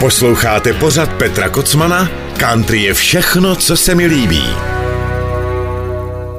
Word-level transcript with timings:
Posloucháte 0.00 0.72
pořad 0.72 1.12
Petra 1.12 1.48
Kocmana? 1.48 2.08
Country 2.38 2.82
je 2.82 2.94
všechno, 2.94 3.56
co 3.56 3.76
se 3.76 3.94
mi 3.94 4.06
líbí. 4.06 4.44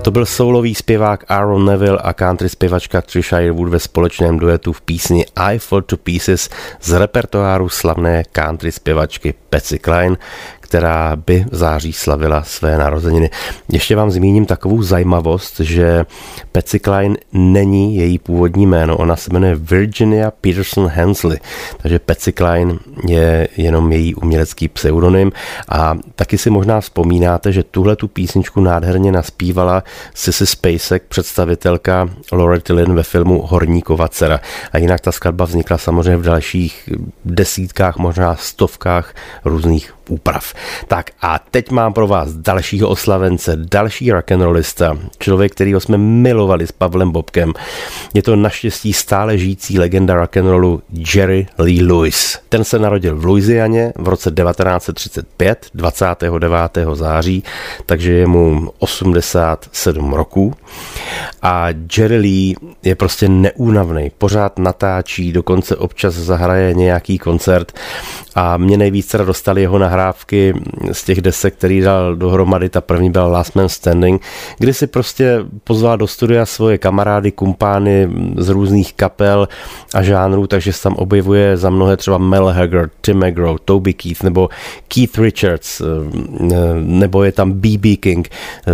To 0.01 0.11
byl 0.11 0.25
soulový 0.25 0.75
zpěvák 0.75 1.31
Aaron 1.31 1.65
Neville 1.65 1.99
a 2.03 2.13
country 2.13 2.49
zpěvačka 2.49 3.01
Trisha 3.01 3.39
Yearwood 3.39 3.69
ve 3.69 3.79
společném 3.79 4.39
duetu 4.39 4.73
v 4.73 4.81
písni 4.81 5.25
I 5.35 5.59
Fall 5.59 5.81
to 5.81 5.97
Pieces 5.97 6.49
z 6.81 6.91
repertoáru 6.91 7.69
slavné 7.69 8.23
country 8.31 8.71
zpěvačky 8.71 9.33
Patsy 9.49 9.79
Klein, 9.79 10.17
která 10.67 11.15
by 11.15 11.45
v 11.51 11.55
září 11.55 11.93
slavila 11.93 12.43
své 12.43 12.77
narozeniny. 12.77 13.29
Ještě 13.71 13.95
vám 13.95 14.11
zmíním 14.11 14.45
takovou 14.45 14.81
zajímavost, 14.81 15.59
že 15.59 16.05
Patsy 16.51 16.79
Klein 16.79 17.17
není 17.33 17.95
její 17.95 18.19
původní 18.19 18.67
jméno, 18.67 18.97
ona 18.97 19.15
se 19.15 19.33
jmenuje 19.33 19.55
Virginia 19.55 20.31
Peterson 20.31 20.87
Hensley, 20.87 21.39
takže 21.77 21.99
Patsy 21.99 22.31
Klein 22.31 22.79
je 23.07 23.47
jenom 23.57 23.91
její 23.91 24.15
umělecký 24.15 24.67
pseudonym 24.67 25.31
a 25.69 25.97
taky 26.15 26.37
si 26.37 26.49
možná 26.49 26.81
vzpomínáte, 26.81 27.51
že 27.51 27.63
tuhle 27.63 27.95
tu 27.95 28.07
písničku 28.07 28.61
nádherně 28.61 29.11
naspívala 29.11 29.83
Sissy 30.13 30.45
Spacek, 30.45 31.03
představitelka 31.07 32.09
Loretta 32.31 32.73
Lynn 32.73 32.95
ve 32.95 33.03
filmu 33.03 33.41
Horníkova 33.41 34.07
dcera. 34.07 34.39
A 34.71 34.77
jinak 34.77 35.01
ta 35.01 35.11
skladba 35.11 35.45
vznikla 35.45 35.77
samozřejmě 35.77 36.17
v 36.17 36.21
dalších 36.21 36.89
desítkách, 37.25 37.97
možná 37.97 38.35
stovkách 38.35 39.13
různých 39.45 39.93
úprav. 40.09 40.53
Tak 40.87 41.11
a 41.21 41.39
teď 41.51 41.71
mám 41.71 41.93
pro 41.93 42.07
vás 42.07 42.33
dalšího 42.33 42.89
oslavence, 42.89 43.55
další 43.55 44.11
rock'n'rollista, 44.11 44.97
člověk, 45.19 45.51
kterýho 45.51 45.79
jsme 45.79 45.97
milovali 45.97 46.67
s 46.67 46.71
Pavlem 46.71 47.11
Bobkem. 47.11 47.53
Je 48.13 48.23
to 48.23 48.35
naštěstí 48.35 48.93
stále 48.93 49.37
žijící 49.37 49.79
legenda 49.79 50.15
rock'n'rollu 50.15 50.81
Jerry 51.15 51.47
Lee 51.57 51.83
Lewis. 51.83 52.39
Ten 52.49 52.63
se 52.63 52.79
narodil 52.79 53.15
v 53.15 53.25
Louisianě 53.25 53.93
v 53.95 54.07
roce 54.07 54.31
1935, 54.31 55.67
29. 55.73 56.77
září, 56.93 57.43
takže 57.85 58.13
je 58.13 58.27
mu 58.27 58.71
87 58.79 60.13
roků. 60.13 60.53
A 61.41 61.67
Jerry 61.97 62.17
Lee 62.17 62.55
je 62.83 62.95
prostě 62.95 63.29
neúnavný, 63.29 64.11
pořád 64.17 64.59
natáčí, 64.59 65.31
dokonce 65.31 65.75
občas 65.75 66.13
zahraje 66.13 66.73
nějaký 66.73 67.17
koncert 67.17 67.71
a 68.35 68.57
mě 68.57 68.77
nejvíc 68.77 69.07
teda 69.07 69.23
dostali 69.23 69.61
jeho 69.61 69.77
nahrávky 69.77 70.46
z 70.91 71.03
těch 71.03 71.21
desek, 71.21 71.53
který 71.53 71.81
dal 71.81 72.15
dohromady. 72.15 72.69
Ta 72.69 72.81
první 72.81 73.09
byla 73.09 73.27
Last 73.27 73.55
Man 73.55 73.69
Standing, 73.69 74.21
kdy 74.57 74.73
si 74.73 74.87
prostě 74.87 75.39
pozval 75.63 75.97
do 75.97 76.07
studia 76.07 76.45
svoje 76.45 76.77
kamarády, 76.77 77.31
kumpány 77.31 78.09
z 78.37 78.49
různých 78.49 78.93
kapel 78.93 79.47
a 79.93 80.03
žánrů, 80.03 80.47
takže 80.47 80.73
se 80.73 80.83
tam 80.83 80.93
objevuje 80.93 81.57
za 81.57 81.69
mnohé 81.69 81.97
třeba 81.97 82.17
Mel 82.17 82.47
Haggard, 82.47 82.91
Tim 83.01 83.27
McGraw, 83.27 83.55
Toby 83.65 83.93
Keith 83.93 84.23
nebo 84.23 84.49
Keith 84.87 85.17
Richards, 85.17 85.81
eh, 85.81 85.85
nebo 86.81 87.23
je 87.23 87.31
tam 87.31 87.51
B.B. 87.51 87.95
King, 87.95 88.29
eh, 88.29 88.71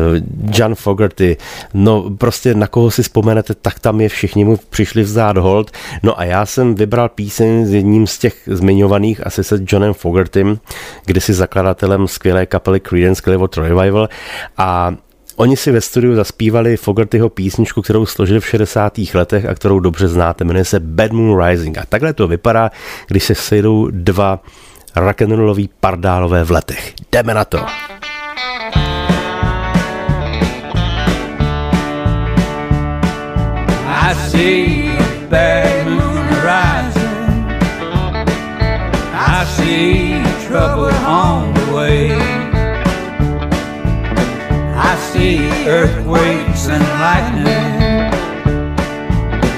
John 0.53 0.75
Fogerty, 0.75 1.37
no 1.73 2.09
prostě 2.17 2.55
na 2.55 2.67
koho 2.67 2.91
si 2.91 3.03
vzpomenete, 3.03 3.53
tak 3.53 3.79
tam 3.79 4.01
je 4.01 4.09
všichni 4.09 4.45
mu 4.45 4.57
přišli 4.69 5.03
vzdát 5.03 5.37
hold. 5.37 5.71
No 6.03 6.19
a 6.19 6.23
já 6.23 6.45
jsem 6.45 6.75
vybral 6.75 7.09
píseň 7.09 7.65
s 7.65 7.73
jedním 7.73 8.07
z 8.07 8.17
těch 8.17 8.35
zmiňovaných, 8.45 9.27
asi 9.27 9.43
se 9.43 9.59
Johnem 9.67 9.93
Fogertym, 9.93 10.59
kdysi 11.05 11.33
zakladatelem 11.63 12.07
skvělé 12.07 12.45
kapely 12.45 12.79
Creedence 12.79 13.21
Clearwater 13.21 13.63
Revival 13.63 14.09
a 14.57 14.95
Oni 15.35 15.57
si 15.57 15.71
ve 15.71 15.81
studiu 15.81 16.15
zaspívali 16.15 16.77
Fogertyho 16.77 17.29
písničku, 17.29 17.81
kterou 17.81 18.05
složili 18.05 18.39
v 18.39 18.47
60. 18.47 18.93
letech 19.13 19.45
a 19.45 19.55
kterou 19.55 19.79
dobře 19.79 20.07
znáte, 20.07 20.43
jmenuje 20.43 20.65
se 20.65 20.79
Bad 20.79 21.11
Moon 21.11 21.45
Rising. 21.45 21.77
A 21.77 21.85
takhle 21.89 22.13
to 22.13 22.27
vypadá, 22.27 22.71
když 23.07 23.23
se 23.23 23.35
sejdou 23.35 23.87
dva 23.91 24.39
rock'n'rolloví 24.95 25.69
pardálové 25.79 26.43
v 26.43 26.51
letech. 26.51 26.93
Jdeme 27.11 27.33
na 27.33 27.45
to! 27.45 27.59
I 33.87 34.13
see 34.29 34.97
bad 35.29 35.87
moon 35.87 36.27
rising. 36.45 37.03
I 39.15 39.45
see 39.45 40.22
trouble 40.53 40.93
on 41.03 41.51
the 41.51 41.73
way. 41.75 42.11
I 44.91 44.95
see 45.11 45.39
earthquakes 45.67 46.67
and 46.67 46.83
lightning. 47.01 48.13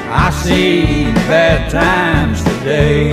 I 0.10 0.30
see 0.30 1.04
bad 1.28 1.70
times 1.70 2.42
today. 2.46 3.12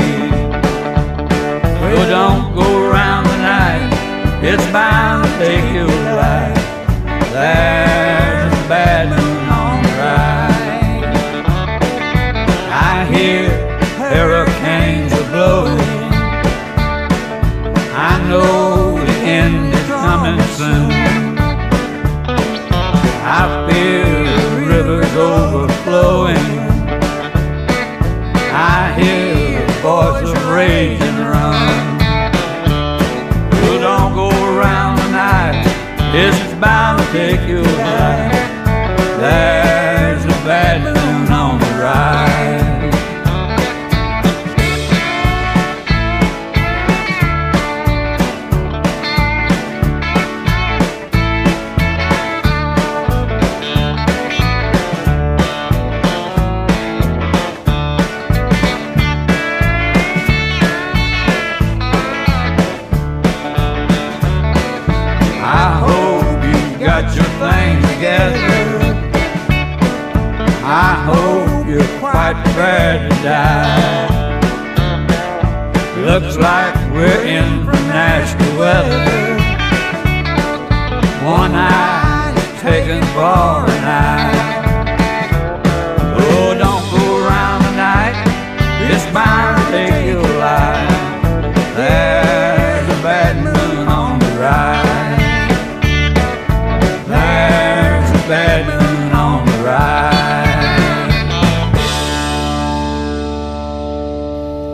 Well, 1.80 2.08
don't 2.08 2.54
go 2.54 2.88
around 2.88 3.24
the 3.24 3.38
night. 3.38 3.90
It's 4.44 4.64
bound 4.70 5.24
to 5.24 5.30
take 5.38 5.74
your 5.74 5.88
life. 6.14 6.54
There's 7.32 8.52
a 8.64 8.68
bad 8.68 9.21
Hey. 30.62 31.11
I 70.64 70.94
hope 71.10 71.66
you're 71.66 71.98
quite 71.98 72.34
prepared 72.44 73.10
to 73.10 73.16
die. 73.22 74.40
Looks 76.04 76.36
like 76.36 76.74
we're 76.92 77.24
in 77.24 77.64
for 77.64 77.72
nasty 77.90 78.46
weather. 78.56 79.34
One 81.26 81.52
eye 81.54 82.32
taken 82.60 83.02
for 83.14 83.66
an 83.74 83.84
eye. 83.84 84.52
Oh, 86.16 86.54
don't 86.54 86.84
go 86.94 87.26
around 87.26 87.64
the 87.64 87.74
night. 87.74 88.14
It's 88.88 89.04
bound 89.12 89.31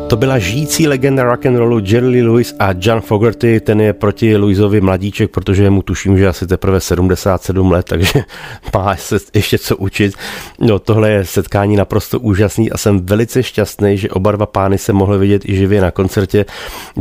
To 0.09 0.17
byla 0.17 0.39
žijící 0.39 0.89
legenda 0.89 1.23
rock'n'rollu 1.23 1.79
Jerry 1.85 2.07
Lee 2.07 2.23
Lewis 2.23 2.55
a 2.59 2.69
John 2.81 3.01
Fogerty, 3.01 3.61
ten 3.61 3.81
je 3.81 3.93
proti 3.93 4.37
Louisovi 4.37 4.81
mladíček, 4.81 5.31
protože 5.31 5.71
mu 5.71 5.83
tuším, 5.83 6.19
že 6.19 6.29
asi 6.29 6.47
teprve 6.47 6.81
77 6.81 7.71
let, 7.71 7.87
takže 7.89 8.13
má 8.75 8.97
se 8.97 9.17
ještě 9.35 9.59
co 9.59 9.77
učit. 9.77 10.15
No 10.61 10.79
tohle 10.79 11.11
je 11.11 11.25
setkání 11.25 11.77
naprosto 11.77 12.21
úžasný 12.21 12.71
a 12.71 12.77
jsem 12.77 13.07
velice 13.07 13.43
šťastný, 13.43 13.99
že 13.99 14.11
oba 14.11 14.33
dva 14.33 14.47
pány 14.47 14.79
se 14.79 14.93
mohli 14.93 15.19
vidět 15.19 15.43
i 15.45 15.57
živě 15.57 15.81
na 15.81 15.91
koncertě. 15.91 16.45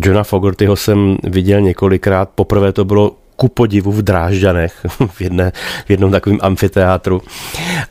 Johna 0.03 0.23
Fogertyho 0.23 0.75
jsem 0.75 1.17
viděl 1.23 1.61
několikrát, 1.61 2.29
poprvé 2.35 2.73
to 2.73 2.85
bylo 2.85 3.15
ku 3.37 3.47
podivu 3.47 3.91
v 3.91 4.01
Drážďanech, 4.01 4.85
v, 5.07 5.21
jedné, 5.21 5.51
v 5.85 5.89
jednom 5.89 6.11
takovém 6.11 6.39
amfiteátru. 6.41 7.21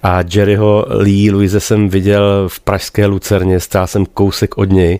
A 0.03 0.19
Jerryho 0.35 0.87
Lee 0.89 1.31
Louise 1.33 1.61
jsem 1.61 1.89
viděl 1.89 2.49
v 2.49 2.61
pražské 2.61 3.07
Lucerně, 3.07 3.61
stál 3.61 3.87
jsem 3.87 4.07
kousek 4.07 4.59
od 4.59 4.71
něj 4.71 4.99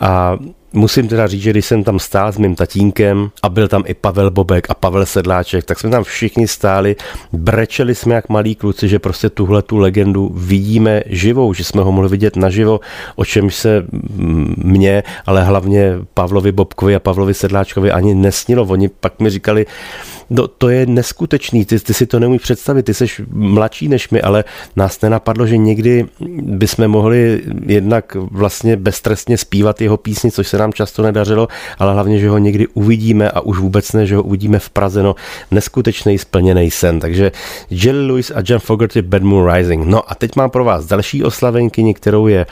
a 0.00 0.38
musím 0.74 1.08
teda 1.08 1.26
říct, 1.26 1.42
že 1.42 1.50
když 1.50 1.66
jsem 1.66 1.84
tam 1.84 1.98
stál 1.98 2.32
s 2.32 2.38
mým 2.38 2.54
tatínkem 2.54 3.30
a 3.42 3.48
byl 3.48 3.68
tam 3.68 3.82
i 3.86 3.94
Pavel 3.94 4.30
Bobek 4.30 4.70
a 4.70 4.74
Pavel 4.74 5.06
Sedláček, 5.06 5.64
tak 5.64 5.80
jsme 5.80 5.90
tam 5.90 6.04
všichni 6.04 6.48
stáli, 6.48 6.96
brečeli 7.32 7.94
jsme 7.94 8.14
jak 8.14 8.28
malí 8.28 8.54
kluci, 8.54 8.88
že 8.88 8.98
prostě 8.98 9.30
tuhle 9.30 9.62
tu 9.62 9.76
legendu 9.76 10.32
vidíme 10.34 11.02
živou, 11.06 11.54
že 11.54 11.64
jsme 11.64 11.82
ho 11.82 11.92
mohli 11.92 12.08
vidět 12.08 12.36
naživo, 12.36 12.80
o 13.16 13.24
čem 13.24 13.50
se 13.50 13.86
mě, 14.56 15.02
ale 15.26 15.44
hlavně 15.44 15.92
Pavlovi 16.14 16.52
Bobkovi 16.52 16.94
a 16.94 17.00
Pavlovi 17.00 17.34
Sedláčkovi 17.34 17.92
ani 17.92 18.14
nesnilo. 18.14 18.64
Oni 18.64 18.88
pak 18.88 19.20
mi 19.20 19.30
říkali, 19.30 19.66
no, 20.30 20.48
to 20.48 20.68
je 20.68 20.86
neskutečný, 20.86 21.64
ty, 21.64 21.80
ty 21.80 21.94
si 21.94 22.06
to 22.06 22.20
neumíš 22.20 22.42
představit, 22.42 22.82
ty 22.82 22.94
jsi 22.94 23.06
mladší 23.30 23.88
než 23.88 24.10
my, 24.10 24.22
ale 24.22 24.44
nás 24.76 25.00
nenapadlo, 25.00 25.46
že 25.46 25.56
někdy 25.56 26.06
bychom 26.42 26.88
mohli 26.88 27.42
jednak 27.66 28.14
vlastně 28.14 28.76
beztrestně 28.76 29.38
zpívat 29.38 29.80
jeho 29.80 29.96
písni, 29.96 30.30
což 30.30 30.48
se 30.48 30.58
nám 30.58 30.72
často 30.72 31.02
nedařilo, 31.02 31.48
ale 31.78 31.92
hlavně, 31.92 32.18
že 32.18 32.28
ho 32.28 32.38
někdy 32.38 32.66
uvidíme 32.66 33.30
a 33.30 33.40
už 33.40 33.58
vůbec 33.58 33.92
ne, 33.92 34.06
že 34.06 34.16
ho 34.16 34.22
uvidíme 34.22 34.58
v 34.58 34.70
Praze, 34.70 35.02
no 35.02 35.14
neskutečný 35.50 36.18
splněný 36.18 36.70
sen. 36.70 37.00
Takže 37.00 37.32
Jelly 37.70 38.06
Lewis 38.06 38.30
a 38.30 38.42
John 38.44 38.60
Fogerty 38.60 39.02
Bad 39.02 39.22
Moon 39.22 39.54
Rising. 39.54 39.86
No 39.86 40.10
a 40.10 40.14
teď 40.14 40.36
mám 40.36 40.50
pro 40.50 40.64
vás 40.64 40.86
další 40.86 41.24
oslavenkyni, 41.24 41.94
kterou 41.94 42.26
je 42.26 42.46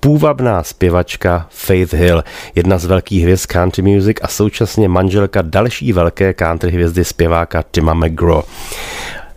půvabná 0.00 0.62
zpěvačka 0.62 1.46
Faith 1.50 1.92
Hill, 1.92 2.24
jedna 2.54 2.78
z 2.78 2.84
velkých 2.84 3.22
hvězd 3.22 3.46
country 3.46 3.82
music 3.82 4.16
a 4.22 4.28
současně 4.28 4.88
manželka 4.88 5.42
další 5.42 5.92
velké 5.92 6.34
country 6.34 6.70
hvězdy 6.70 7.04
zpěváka 7.04 7.62
Tima 7.62 7.94
McGraw. 7.94 8.42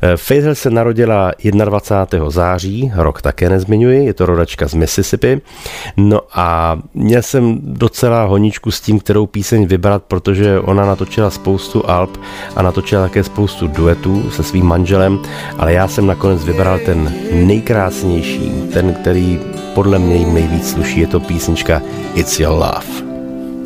Eh, 0.04 0.18
Faisal 0.18 0.56
se 0.56 0.70
narodila 0.70 1.32
21. 1.66 2.30
září, 2.30 2.92
rok 2.96 3.22
také 3.22 3.50
nezmiňuji, 3.50 4.06
je 4.06 4.14
to 4.14 4.26
rodačka 4.26 4.68
z 4.68 4.74
Mississippi. 4.74 5.42
No 5.98 6.22
a 6.34 6.78
měl 6.94 7.22
jsem 7.22 7.60
docela 7.64 8.24
honičku 8.24 8.72
s 8.72 8.82
tím, 8.82 9.00
kterou 9.00 9.26
píseň 9.26 9.66
vybrat, 9.66 10.04
protože 10.04 10.60
ona 10.60 10.86
natočila 10.86 11.30
spoustu 11.30 11.90
alb 11.90 12.18
a 12.56 12.62
natočila 12.62 13.02
také 13.02 13.24
spoustu 13.24 13.68
duetů 13.68 14.32
se 14.32 14.44
svým 14.44 14.66
manželem, 14.66 15.20
ale 15.58 15.74
já 15.74 15.88
jsem 15.88 16.08
nakonec 16.08 16.46
vybral 16.46 16.80
ten 16.86 17.14
nejkrásnější, 17.32 18.52
ten, 18.74 18.94
který 18.94 19.40
podle 19.74 20.00
mě 20.00 20.16
jim 20.16 20.34
nejvíc 20.34 20.72
sluší, 20.72 21.00
je 21.00 21.08
to 21.08 21.20
písnička 21.20 21.82
It's 22.16 22.40
Your 22.40 22.54
Love. 22.54 23.12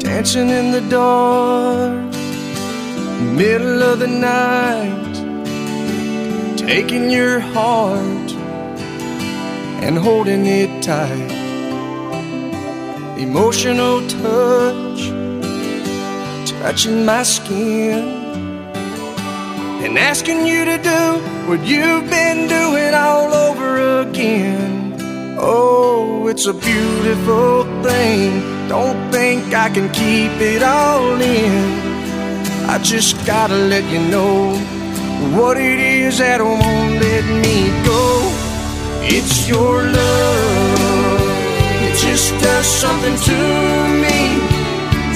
Dancing 0.04 0.52
in 0.52 0.72
the 0.72 0.82
dark, 0.82 2.16
middle 3.22 3.94
of 3.94 4.00
the 4.00 4.08
night 4.08 5.15
taking 6.58 7.10
your 7.10 7.40
heart 7.40 8.32
and 9.84 9.98
holding 9.98 10.46
it 10.46 10.84
tight. 10.84 11.32
Emotional 13.18 14.06
touch, 14.08 15.00
touching 16.62 17.06
my 17.06 17.24
skin, 17.24 18.04
and 19.84 19.98
asking 19.98 20.46
you 20.46 20.66
to 20.66 20.78
do 20.78 21.20
what 21.48 21.66
you've 21.66 22.10
been 22.10 22.48
doing 22.48 22.94
all 22.94 23.34
over 23.34 24.02
again. 24.02 24.96
Oh, 25.38 26.28
it's 26.28 26.46
a 26.46 26.54
beautiful 26.54 27.64
thing. 27.84 28.68
Don't 28.68 29.12
think 29.12 29.54
I 29.54 29.70
can 29.70 29.92
keep 29.92 30.32
it 30.42 30.64
all 30.64 31.22
in. 31.22 31.86
I 32.68 32.80
just 32.80 33.14
gotta 33.26 33.56
let 33.56 33.84
you 33.94 34.00
know 34.10 34.56
what 35.38 35.58
it 35.58 35.80
is 35.80 36.18
that 36.20 36.42
won't 36.42 37.00
let 37.00 37.26
me 37.44 37.72
go. 37.84 38.04
It's 39.08 39.48
your 39.48 39.84
love. 39.84 41.22
It 41.88 41.96
just 41.98 42.34
does 42.42 42.66
something 42.66 43.16
to 43.30 43.40
me. 44.04 44.22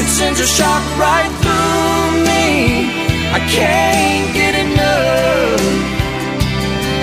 It 0.02 0.08
sends 0.08 0.40
a 0.40 0.48
shock 0.48 0.84
right 0.98 1.32
through 1.42 2.24
me. 2.30 2.46
I 3.38 3.40
can't 3.58 4.34
get 4.34 4.54
enough. 4.66 5.62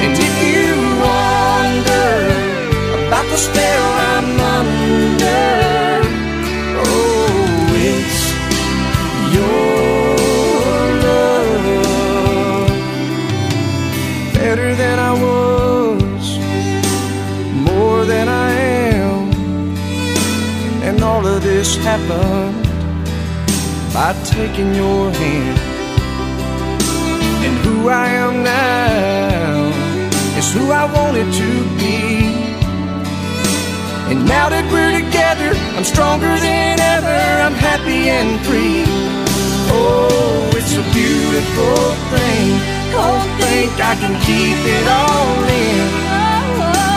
And 0.03 0.13
if 0.29 0.35
you 0.51 0.71
wonder 1.07 2.13
about 3.07 3.27
the 3.33 3.39
spell 3.47 3.87
I'm 4.15 4.29
under, 4.59 5.53
oh, 6.83 7.81
it's 7.91 8.21
your 9.35 9.66
this 21.67 21.85
happened 21.85 22.65
by 23.93 24.13
taking 24.25 24.75
your 24.75 25.11
hand. 25.11 25.59
And 27.47 27.55
who 27.65 27.89
I 27.89 28.09
am 28.09 28.43
now 28.43 29.69
is 30.39 30.53
who 30.53 30.71
I 30.71 30.85
wanted 30.97 31.29
to 31.43 31.51
be. 31.81 31.99
And 34.11 34.25
now 34.27 34.49
that 34.49 34.65
we're 34.71 34.95
together, 35.03 35.51
I'm 35.77 35.85
stronger 35.85 36.35
than 36.39 36.79
ever. 36.79 37.19
I'm 37.47 37.59
happy 37.71 38.11
and 38.19 38.31
free. 38.47 38.85
Oh, 39.75 40.51
it's 40.55 40.75
a 40.83 40.87
beautiful 40.95 41.79
thing 42.13 42.77
don't 42.95 43.31
think 43.43 43.73
I 43.93 43.95
can 44.03 44.15
keep 44.29 44.59
it 44.77 44.87
all 44.87 45.37
in. 45.67 45.87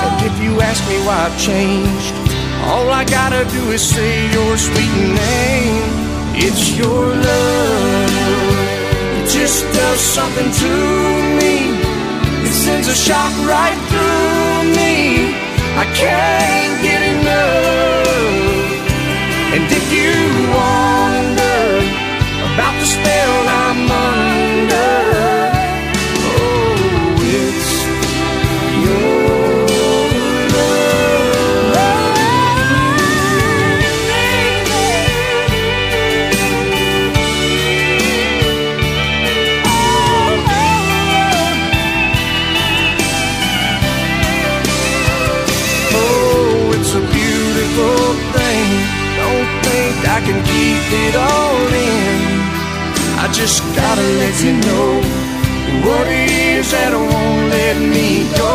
And 0.06 0.18
if 0.30 0.36
you 0.44 0.62
ask 0.62 0.82
me 0.88 0.98
why 1.06 1.26
I've 1.26 1.40
changed, 1.40 2.19
all 2.68 2.90
I 2.90 3.04
gotta 3.06 3.44
do 3.50 3.72
is 3.72 3.82
say 3.82 4.32
your 4.32 4.58
sweet 4.58 4.96
name. 5.26 5.84
It's 6.36 6.78
your 6.78 7.06
love. 7.30 8.10
It 9.20 9.28
just 9.30 9.64
does 9.74 10.00
something 10.00 10.50
to 10.64 10.74
me. 11.40 11.56
It 12.48 12.54
sends 12.54 12.88
a 12.88 12.96
shock 12.96 13.34
right 13.46 13.80
through 13.90 14.76
me. 14.80 14.96
I 15.84 15.86
can't 16.02 16.76
get 16.82 17.02
enough. 17.16 18.10
And 19.56 19.64
if 19.80 19.86
you 19.98 20.14
wonder 20.60 21.60
about 22.54 22.76
the 22.80 22.86
spell 22.86 23.48
I'm 23.48 23.92
under. 23.92 24.39
Can 50.30 50.46
keep 50.46 50.86
it 51.08 51.16
all 51.16 51.68
in. 51.90 52.18
I 53.24 53.26
just 53.34 53.64
gotta 53.76 54.08
let 54.22 54.36
you 54.46 54.54
know 54.68 54.90
what 55.86 56.06
it 56.06 56.30
is 56.30 56.70
that 56.72 56.94
won't 56.94 57.46
let 57.58 57.78
me 57.96 58.30
go. 58.38 58.54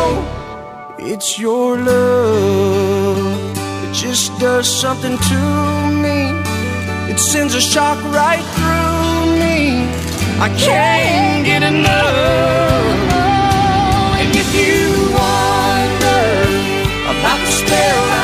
It's 0.97 1.37
your 1.37 1.77
love. 1.77 3.17
It 3.83 3.93
just 3.93 4.39
does 4.39 4.67
something 4.83 5.17
to 5.31 5.41
me. 6.03 6.19
It 7.11 7.19
sends 7.19 7.53
a 7.55 7.61
shock 7.61 7.99
right 8.21 8.45
through 8.55 9.35
me. 9.43 9.59
I 10.47 10.49
can't 10.67 11.43
get 11.45 11.61
enough. 11.61 12.95
And 14.21 14.31
if 14.43 14.49
you 14.61 14.79
wonder 15.19 16.23
about 17.13 17.39
the 17.45 17.51
spell 17.61 18.14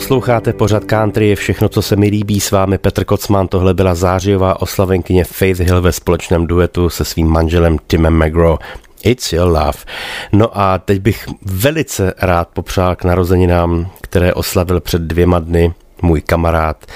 Posloucháte 0.00 0.52
pořad 0.52 0.84
country, 0.84 1.28
je 1.28 1.36
všechno, 1.36 1.68
co 1.68 1.82
se 1.82 1.96
mi 1.96 2.08
líbí. 2.08 2.40
S 2.40 2.50
vámi 2.50 2.78
Petr 2.78 3.04
Kocman, 3.04 3.48
tohle 3.48 3.74
byla 3.74 3.94
zářijová 3.94 4.62
oslavenkyně 4.62 5.24
Faith 5.24 5.60
Hill 5.60 5.82
ve 5.82 5.92
společném 5.92 6.46
duetu 6.46 6.90
se 6.90 7.04
svým 7.04 7.28
manželem 7.28 7.78
Timem 7.86 8.24
McGraw. 8.24 8.56
It's 9.02 9.32
your 9.32 9.48
love. 9.48 9.78
No 10.32 10.58
a 10.58 10.78
teď 10.78 11.00
bych 11.00 11.28
velice 11.42 12.14
rád 12.18 12.48
popřál 12.48 12.96
k 12.96 13.04
narozeninám, 13.04 13.90
které 14.00 14.34
oslavil 14.34 14.80
před 14.80 15.02
dvěma 15.02 15.38
dny 15.38 15.72
můj 16.02 16.20
kamarád, 16.20 16.86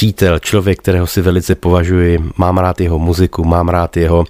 přítel, 0.00 0.38
člověk, 0.38 0.78
kterého 0.78 1.06
si 1.06 1.22
velice 1.22 1.54
považuji, 1.54 2.18
mám 2.36 2.58
rád 2.58 2.80
jeho 2.80 2.98
muziku, 2.98 3.44
mám 3.44 3.68
rád 3.68 3.96
jeho 3.96 4.24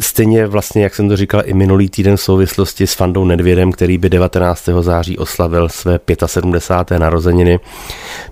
stejně 0.00 0.46
vlastně, 0.46 0.82
jak 0.82 0.94
jsem 0.94 1.08
to 1.08 1.16
říkal 1.16 1.42
i 1.44 1.54
minulý 1.54 1.88
týden 1.88 2.16
v 2.16 2.20
souvislosti 2.20 2.86
s 2.86 2.94
Fandou 2.94 3.24
Nedvědem, 3.24 3.72
který 3.72 3.98
by 3.98 4.10
19. 4.10 4.68
září 4.80 5.18
oslavil 5.18 5.68
své 5.68 5.98
75. 6.26 6.98
narozeniny, 6.98 7.60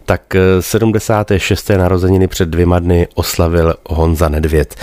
tak 0.05 0.37
76. 0.61 1.71
narozeniny 1.71 2.29
před 2.29 2.49
dvěma 2.49 2.79
dny 2.79 3.09
oslavil 3.15 3.75
Honza 3.89 4.29
Nedvěd. 4.29 4.75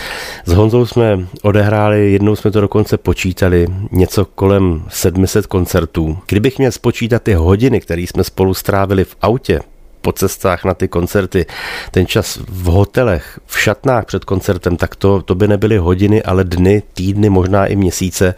S 0.45 0.53
Honzou 0.53 0.85
jsme 0.85 1.27
odehráli, 1.41 2.11
jednou 2.11 2.35
jsme 2.35 2.51
to 2.51 2.61
dokonce 2.61 2.97
počítali, 2.97 3.67
něco 3.91 4.25
kolem 4.25 4.83
700 4.87 5.47
koncertů. 5.47 6.17
Kdybych 6.27 6.57
měl 6.57 6.71
spočítat 6.71 7.23
ty 7.23 7.33
hodiny, 7.33 7.79
které 7.79 8.01
jsme 8.01 8.23
spolu 8.23 8.53
strávili 8.53 9.03
v 9.03 9.15
autě 9.21 9.59
po 10.01 10.11
cestách 10.11 10.65
na 10.65 10.73
ty 10.73 10.87
koncerty, 10.87 11.45
ten 11.91 12.05
čas 12.05 12.39
v 12.47 12.65
hotelech, 12.65 13.39
v 13.45 13.59
šatnách 13.59 14.05
před 14.05 14.25
koncertem, 14.25 14.77
tak 14.77 14.95
to, 14.95 15.21
to 15.21 15.35
by 15.35 15.47
nebyly 15.47 15.77
hodiny, 15.77 16.23
ale 16.23 16.43
dny, 16.43 16.83
týdny, 16.93 17.29
možná 17.29 17.65
i 17.65 17.75
měsíce. 17.75 18.33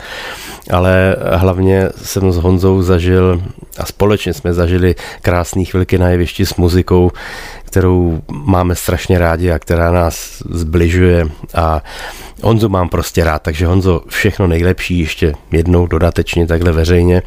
Ale 0.72 1.16
hlavně 1.34 1.90
jsem 1.96 2.32
s 2.32 2.38
Honzou 2.38 2.82
zažil 2.82 3.42
a 3.78 3.86
společně 3.86 4.34
jsme 4.34 4.54
zažili 4.54 4.96
krásné 5.22 5.64
chvilky 5.64 5.98
na 5.98 6.10
jevišti 6.10 6.46
s 6.46 6.56
muzikou, 6.56 7.12
kterou 7.66 8.22
máme 8.30 8.76
strašně 8.76 9.20
rádi 9.20 9.52
a 9.52 9.60
která 9.60 9.92
nás 9.92 10.44
zbližuje. 10.50 11.28
A 11.54 11.82
Honzu 12.44 12.70
mám 12.70 12.90
prostě 12.90 13.24
rád, 13.24 13.42
takže 13.42 13.68
Honzo, 13.68 14.02
všechno 14.08 14.48
nejlepší 14.48 15.00
ještě 15.00 15.34
jednou 15.52 15.88
dodatečně 15.88 16.48
takhle 16.48 16.72
veřejně. 16.72 17.22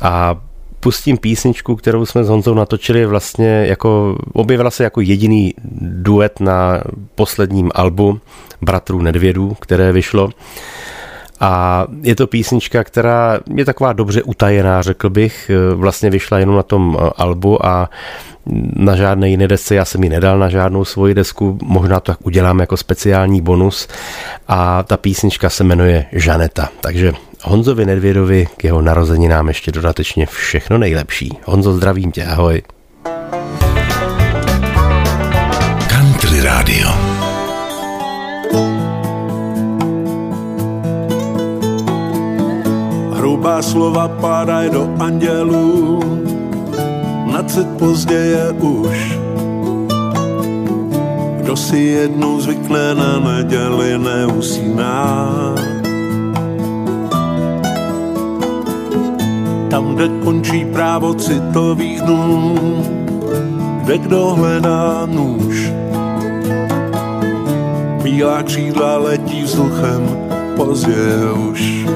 A 0.00 0.36
pustím 0.80 1.18
písničku, 1.18 1.76
kterou 1.76 2.06
jsme 2.06 2.24
s 2.24 2.28
Honzou 2.28 2.54
natočili 2.54 3.06
vlastně 3.06 3.66
jako, 3.66 4.18
objevila 4.32 4.70
se 4.70 4.84
jako 4.84 5.00
jediný 5.00 5.54
duet 5.80 6.40
na 6.40 6.82
posledním 7.14 7.70
albu 7.74 8.20
Bratrů 8.62 9.02
Nedvědů, 9.02 9.56
které 9.60 9.92
vyšlo. 9.92 10.30
A 11.40 11.86
je 12.02 12.14
to 12.14 12.26
písnička, 12.26 12.84
která 12.84 13.38
je 13.54 13.64
taková 13.64 13.92
dobře 13.92 14.22
utajená, 14.22 14.82
řekl 14.82 15.10
bych. 15.10 15.50
Vlastně 15.74 16.10
vyšla 16.10 16.38
jenom 16.38 16.56
na 16.56 16.62
tom 16.62 16.98
albu 17.16 17.66
a 17.66 17.90
na 18.76 18.96
žádné 18.96 19.28
jiné 19.28 19.48
desce, 19.48 19.74
já 19.74 19.84
jsem 19.84 20.04
ji 20.04 20.10
nedal 20.10 20.38
na 20.38 20.48
žádnou 20.48 20.84
svoji 20.84 21.14
desku, 21.14 21.58
možná 21.62 22.00
to 22.00 22.12
tak 22.12 22.26
udělám 22.26 22.60
jako 22.60 22.76
speciální 22.76 23.40
bonus 23.40 23.88
a 24.48 24.82
ta 24.82 24.96
písnička 24.96 25.50
se 25.50 25.64
jmenuje 25.64 26.06
Žaneta, 26.12 26.68
takže 26.80 27.12
Honzovi 27.42 27.86
Nedvědovi 27.86 28.46
k 28.56 28.64
jeho 28.64 28.82
narozeninám 28.82 29.48
ještě 29.48 29.72
dodatečně 29.72 30.26
všechno 30.26 30.78
nejlepší. 30.78 31.38
Honzo, 31.44 31.72
zdravím 31.72 32.12
tě, 32.12 32.24
ahoj. 32.24 32.62
Country 35.88 36.40
Radio 36.40 37.09
Hrubá 43.40 43.62
slova 43.62 44.08
padají 44.08 44.70
do 44.70 44.84
andělů, 45.00 46.00
na 47.32 47.40
pozdě 47.40 47.64
pozděje 47.78 48.52
už. 48.52 49.18
Kdo 51.40 51.56
si 51.56 51.78
jednou 51.78 52.40
zvykne 52.40 52.94
na 52.94 53.18
neděli, 53.18 53.98
neusíná. 53.98 55.32
Tam, 59.70 59.94
kde 59.94 60.08
končí 60.24 60.64
právo 60.64 61.14
citových 61.14 62.00
dnů, 62.00 62.54
kde 63.82 63.98
kdo 63.98 64.36
hledá 64.36 65.06
nůž. 65.06 65.72
Bílá 68.02 68.42
křídla 68.42 68.98
letí 68.98 69.42
vzduchem, 69.42 70.28
pozdě 70.56 71.08
už. 71.48 71.86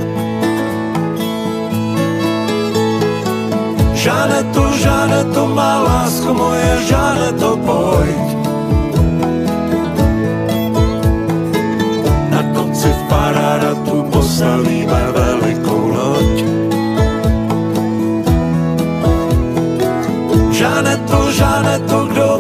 Žáne 4.05 4.45
to, 4.53 4.69
žáne 4.85 5.25
to, 5.33 5.49
má 5.49 5.81
lásko 5.81 6.37
moje, 6.37 6.93
žáne 6.93 7.33
to, 7.41 7.57
pojď. 7.57 8.29
Na 12.29 12.43
konci 12.53 12.93
tu 13.89 14.05
postavíme 14.13 15.01
velikou 15.09 15.89
loď. 15.89 16.37
Žáne 20.53 20.95
to, 21.09 21.21
žáne 21.33 21.81
to, 21.89 21.99
kdo 22.05 22.34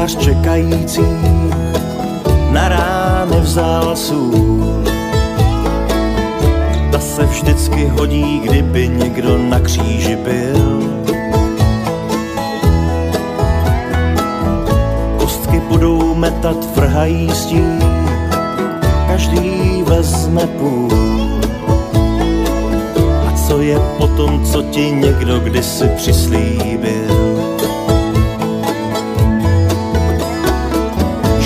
rybář 0.00 0.16
čekající, 0.16 1.02
na 2.50 2.68
rány 2.68 3.40
vzal 3.40 3.96
sůl. 3.96 4.84
Ta 6.92 6.98
se 6.98 7.24
vždycky 7.24 7.86
hodí, 7.86 8.40
kdyby 8.44 8.88
někdo 8.88 9.38
na 9.38 9.60
kříži 9.60 10.16
byl. 10.16 10.82
Kostky 15.18 15.60
budou 15.68 16.14
metat, 16.14 16.76
vrhají 16.76 17.30
stín, 17.30 17.84
každý 19.06 19.82
vezme 19.82 20.46
půl. 20.46 20.90
A 23.28 23.32
co 23.48 23.60
je 23.60 23.78
potom, 23.98 24.44
co 24.44 24.62
ti 24.62 24.90
někdo 24.90 25.40
kdysi 25.40 25.88
přislíbil? 25.96 27.29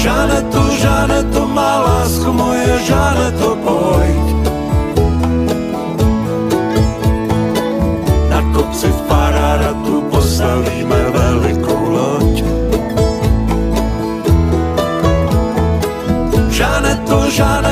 Žáne 0.04 1.20
to 1.32 1.48
má 1.48 1.80
lásko 1.80 2.28
moje, 2.32 2.68
žáne 2.84 3.28
to 3.40 3.56
pojď. 3.64 4.26
Na 8.28 8.40
kopci 8.52 8.88
v 8.92 9.00
Pararatu 9.08 10.04
postavíme 10.12 11.00
velikou 11.08 11.80
loď. 11.88 12.34
Žáne 16.52 16.92
to, 17.08 17.18
žáne 17.32 17.63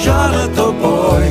žádne 0.00 0.46
to 0.54 0.66
boj. 0.72 1.24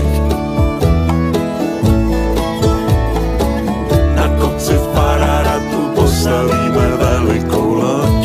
Na 4.15 4.27
kopci 4.39 4.73
v 4.73 4.85
Pararatu 4.95 5.81
postavíme 5.95 6.87
velikou 6.99 7.67
loď. 7.73 8.21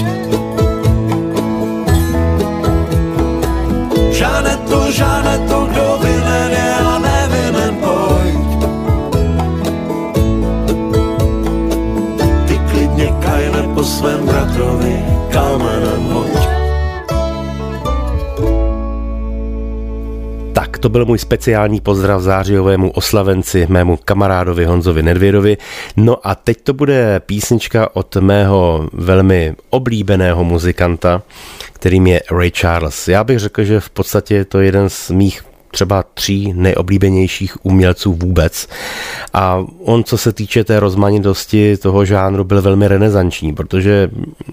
Žádne 4.14 4.54
to, 4.66 4.78
žádne 4.90 5.36
to, 5.46 5.58
kdo 5.70 5.86
vinen 6.02 6.50
je 6.50 6.70
a 6.74 6.94
nevinen 6.98 7.72
boj. 7.78 8.28
Ty 12.46 12.54
klidně 12.70 13.08
kajne 13.22 13.62
po 13.74 13.82
svém 13.84 14.26
bratrovi 14.26 14.96
kamenem 15.30 16.02
ho 16.10 16.17
To 20.80 20.88
byl 20.88 21.04
můj 21.04 21.18
speciální 21.18 21.80
pozdrav 21.80 22.22
zářijovému 22.22 22.90
oslavenci, 22.90 23.66
mému 23.70 23.98
kamarádovi 24.04 24.64
Honzovi 24.64 25.02
Nedvědovi. 25.02 25.56
No 25.96 26.16
a 26.28 26.34
teď 26.34 26.58
to 26.62 26.72
bude 26.72 27.20
písnička 27.26 27.96
od 27.96 28.16
mého 28.16 28.88
velmi 28.92 29.54
oblíbeného 29.70 30.44
muzikanta, 30.44 31.22
kterým 31.72 32.06
je 32.06 32.20
Ray 32.30 32.50
Charles. 32.50 33.08
Já 33.08 33.24
bych 33.24 33.38
řekl, 33.38 33.64
že 33.64 33.80
v 33.80 33.90
podstatě 33.90 34.34
je 34.34 34.44
to 34.44 34.60
jeden 34.60 34.88
z 34.90 35.10
mých 35.10 35.47
třeba 35.78 36.04
tří 36.14 36.52
nejoblíbenějších 36.56 37.66
umělců 37.66 38.14
vůbec. 38.14 38.68
A 39.34 39.64
on, 39.84 40.04
co 40.04 40.18
se 40.18 40.32
týče 40.32 40.64
té 40.64 40.80
rozmanitosti 40.80 41.76
toho 41.76 42.04
žánru, 42.04 42.44
byl 42.44 42.62
velmi 42.62 42.88
renesanční, 42.88 43.54
protože 43.54 44.10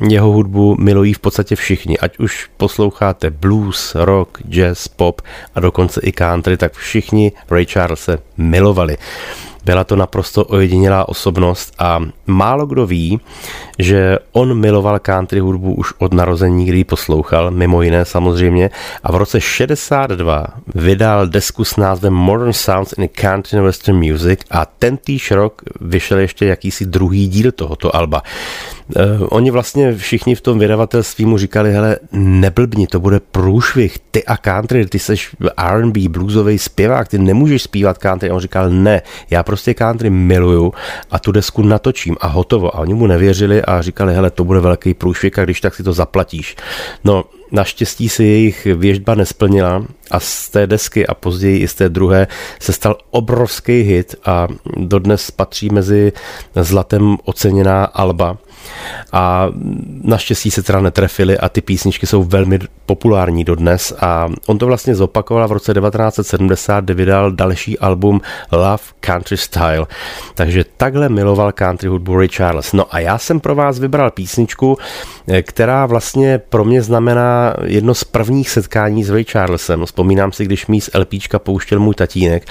jeho 0.10 0.32
hudbu 0.32 0.76
milují 0.80 1.14
v 1.14 1.20
podstatě 1.20 1.56
všichni. 1.56 1.98
Ať 1.98 2.20
už 2.20 2.50
posloucháte 2.58 3.30
blues, 3.30 3.96
rock, 3.96 4.38
jazz, 4.50 4.88
pop 4.88 5.22
a 5.56 5.60
dokonce 5.60 6.02
i 6.04 6.12
country, 6.12 6.58
tak 6.58 6.74
všichni 6.74 7.32
Ray 7.50 7.66
Charles 7.66 8.00
se 8.00 8.20
milovali. 8.38 8.98
Byla 9.66 9.84
to 9.84 9.96
naprosto 9.96 10.46
ojedinělá 10.46 11.10
osobnost 11.10 11.74
a 11.80 12.00
málo 12.28 12.66
kdo 12.66 12.86
ví, 12.86 13.20
že 13.80 14.20
on 14.32 14.54
miloval 14.54 15.00
country 15.00 15.40
hudbu 15.40 15.74
už 15.74 15.94
od 15.98 16.14
narození, 16.14 16.66
kdy 16.66 16.78
ji 16.78 16.84
poslouchal, 16.84 17.52
mimo 17.52 17.82
jiné 17.82 18.06
samozřejmě, 18.06 18.70
a 19.04 19.12
v 19.12 19.16
roce 19.16 19.42
62 19.42 20.48
vydal 20.76 21.28
desku 21.28 21.64
s 21.64 21.78
názvem 21.78 22.14
Modern 22.14 22.54
Sounds 22.54 22.94
in 22.98 23.08
Country 23.08 23.60
and 23.60 23.66
Western 23.66 23.98
Music 23.98 24.40
a 24.52 24.66
ten 24.66 24.98
týž 24.98 25.32
rok 25.32 25.62
vyšel 25.82 26.20
ještě 26.20 26.46
jakýsi 26.46 26.86
druhý 26.86 27.28
díl 27.28 27.52
tohoto 27.52 27.96
alba. 27.96 28.24
Uh, 28.96 29.28
oni 29.30 29.52
vlastně 29.52 29.96
všichni 29.96 30.36
v 30.36 30.42
tom 30.42 30.60
vydavatelství 30.60 31.26
mu 31.26 31.38
říkali, 31.38 31.74
hele, 31.74 31.98
neblbni, 32.12 32.88
to 32.88 33.00
bude 33.00 33.20
průšvih, 33.20 33.98
ty 34.12 34.26
a 34.26 34.38
country, 34.38 34.86
ty 34.86 35.00
seš 35.00 35.36
R&B, 35.58 36.10
bluesový 36.10 36.60
zpěvák, 36.60 37.08
ty 37.08 37.18
nemůžeš 37.18 37.62
zpívat 37.62 37.98
country. 37.98 38.30
A 38.30 38.34
on 38.34 38.40
říkal, 38.40 38.70
ne, 38.70 39.02
já 39.30 39.44
prostě 39.44 39.74
country 39.74 40.10
miluju 40.10 40.74
a 41.12 41.20
tu 41.20 41.32
desku 41.32 41.62
natočím 41.62 42.16
a 42.22 42.28
hotovo. 42.28 42.76
A 42.76 42.80
oni 42.80 42.94
mu 42.94 43.08
nevěřili 43.08 43.65
a 43.66 43.82
říkali, 43.82 44.14
hele, 44.14 44.32
to 44.32 44.44
bude 44.44 44.60
velký 44.60 44.94
průšvih 44.94 45.40
a 45.40 45.44
když 45.44 45.62
tak 45.62 45.76
si 45.76 45.84
to 45.84 45.94
zaplatíš. 45.94 46.56
No, 47.04 47.24
Naštěstí 47.52 48.10
si 48.10 48.24
jejich 48.24 48.66
věžba 48.66 49.16
nesplnila 49.16 49.86
a 50.12 50.20
z 50.20 50.50
té 50.50 50.68
desky 50.68 51.08
a 51.08 51.14
později 51.14 51.60
i 51.60 51.68
z 51.68 51.74
té 51.74 51.90
druhé 51.90 52.28
se 52.60 52.74
stal 52.74 52.98
obrovský 53.12 53.82
hit 53.82 54.16
a 54.26 54.48
dodnes 54.78 55.32
patří 55.32 55.70
mezi 55.70 56.14
zlatem 56.56 57.18
oceněná 57.24 57.86
alba 57.86 58.38
a 59.12 59.48
naštěstí 60.04 60.52
se 60.52 60.64
teda 60.64 60.82
netrefili 60.82 61.38
a 61.38 61.50
ty 61.50 61.62
písničky 61.62 62.08
jsou 62.08 62.24
velmi 62.24 62.60
populární 62.86 63.44
dodnes 63.44 63.94
a 64.00 64.30
on 64.46 64.58
to 64.58 64.66
vlastně 64.66 64.96
zopakoval 64.96 65.48
v 65.48 65.52
roce 65.52 65.74
1970, 65.74 66.84
kdy 66.84 66.94
vydal 66.94 67.32
další 67.32 67.80
album 67.80 68.22
Love 68.52 68.84
Country 69.00 69.38
Style. 69.38 69.86
Takže 70.36 70.66
takhle 70.78 71.10
miloval 71.10 71.52
country 71.52 71.90
hudbu 71.90 72.18
Ray 72.18 72.30
Charles. 72.30 72.74
No 72.74 72.96
a 72.96 73.00
já 73.00 73.18
jsem 73.18 73.40
pro 73.40 73.56
vás 73.56 73.80
vybral 73.80 74.12
písničku, 74.12 74.78
která 75.42 75.86
vlastně 75.86 76.38
pro 76.38 76.66
mě 76.66 76.82
znamená 76.82 77.54
jedno 77.64 77.94
z 77.94 78.04
prvních 78.04 78.50
setkání 78.50 79.04
s 79.04 79.10
Ray 79.10 79.24
Charlesem. 79.24 79.86
Vzpomínám 79.86 80.32
si, 80.32 80.46
když 80.46 80.68
mi 80.68 80.82
z 80.82 80.90
LPčka 80.94 81.40
pouštěl 81.40 81.80
můj 81.80 81.96
tatínek 81.96 82.48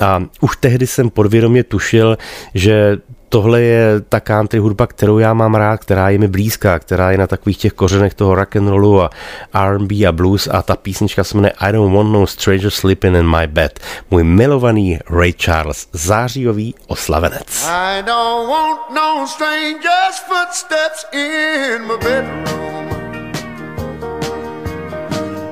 a 0.00 0.22
už 0.40 0.56
tehdy 0.56 0.86
jsem 0.86 1.10
podvědomě 1.10 1.64
tušil, 1.64 2.18
že 2.54 2.96
tohle 3.28 3.62
je 3.62 4.00
ta 4.08 4.20
country 4.20 4.58
hudba, 4.58 4.86
kterou 4.86 5.18
já 5.18 5.34
mám 5.34 5.54
rád, 5.54 5.76
která 5.76 6.08
je 6.08 6.18
mi 6.18 6.28
blízká, 6.28 6.78
která 6.78 7.10
je 7.10 7.18
na 7.18 7.26
takových 7.26 7.58
těch 7.58 7.72
kořenech 7.72 8.14
toho 8.14 8.34
rock 8.34 8.56
and 8.56 8.68
rollu 8.68 9.02
a 9.02 9.10
R&B 9.52 10.06
a 10.06 10.12
blues 10.12 10.48
a 10.52 10.62
ta 10.62 10.76
písnička 10.76 11.24
se 11.24 11.36
jmenuje 11.36 11.52
I 11.58 11.72
don't 11.72 11.94
want 11.94 12.12
no 12.12 12.26
stranger 12.26 12.70
sleeping 12.70 13.16
in 13.16 13.30
my 13.30 13.46
bed. 13.46 13.80
Můj 14.10 14.24
milovaný 14.24 14.98
Ray 15.10 15.32
Charles, 15.32 15.86
zářijový 15.92 16.74
oslavenec. 16.86 17.68
I 17.68 18.02
don't 18.02 18.48
want 18.48 18.80
no 18.94 19.26
strangers 19.26 20.18
footsteps 20.28 21.06
in 21.12 21.82
my 21.86 21.96
bedroom 22.04 22.88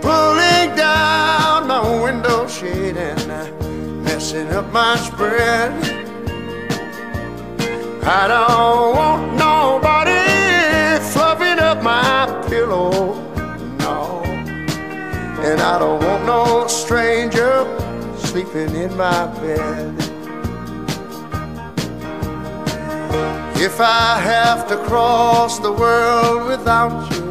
Pulling 0.00 0.75
down 0.76 1.66
my 1.66 2.04
window 2.04 2.47
shade 2.49 2.97
and 2.97 4.04
messing 4.04 4.49
up 4.56 4.73
my 4.73 4.97
spread 4.97 6.06
I 8.09 8.29
don't 8.29 8.97
want 8.97 9.37
nobody 9.37 10.13
fluffing 11.11 11.59
up 11.59 11.83
my 11.83 12.47
pillow, 12.49 13.15
no. 13.79 14.23
And 15.43 15.61
I 15.61 15.77
don't 15.81 16.00
want 16.04 16.25
no 16.25 16.69
stranger 16.69 17.67
sleeping 18.17 18.76
in 18.76 18.97
my 18.97 19.26
bed. 19.41 19.93
If 23.57 23.80
I 23.80 24.21
have 24.21 24.69
to 24.69 24.76
cross 24.85 25.59
the 25.59 25.73
world 25.73 26.47
without 26.47 27.11
you, 27.11 27.25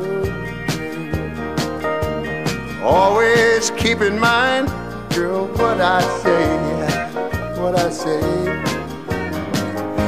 always 2.84 3.70
keep 3.78 4.02
in 4.02 4.20
mind, 4.20 4.68
girl, 5.16 5.48
what 5.56 5.80
I 5.80 6.02
say, 6.22 7.62
what 7.62 7.80
I 7.80 7.90
say. 7.90 8.75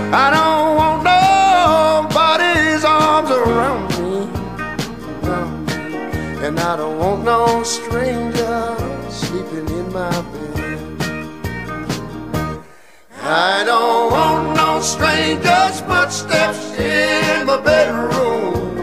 I 0.10 0.30
don't 0.32 0.78
want 0.78 1.04
nobody's 1.04 2.86
arms 2.86 3.30
around 3.30 3.89
me, 4.00 4.26
no. 5.22 6.48
and 6.48 6.58
I 6.58 6.78
don't 6.78 6.98
want 6.98 7.26
no 7.26 7.62
stranger 7.63 8.76
sleeping 9.10 9.67
in 9.67 9.91
my 9.91 10.10
bed. 10.32 10.98
I 13.22 13.65
don't 13.65 14.12
want 14.12 14.56
no 14.56 14.80
stranger's 14.80 15.82
footsteps 15.82 16.72
in 16.80 17.46
my 17.46 17.58
bedroom, 17.58 18.78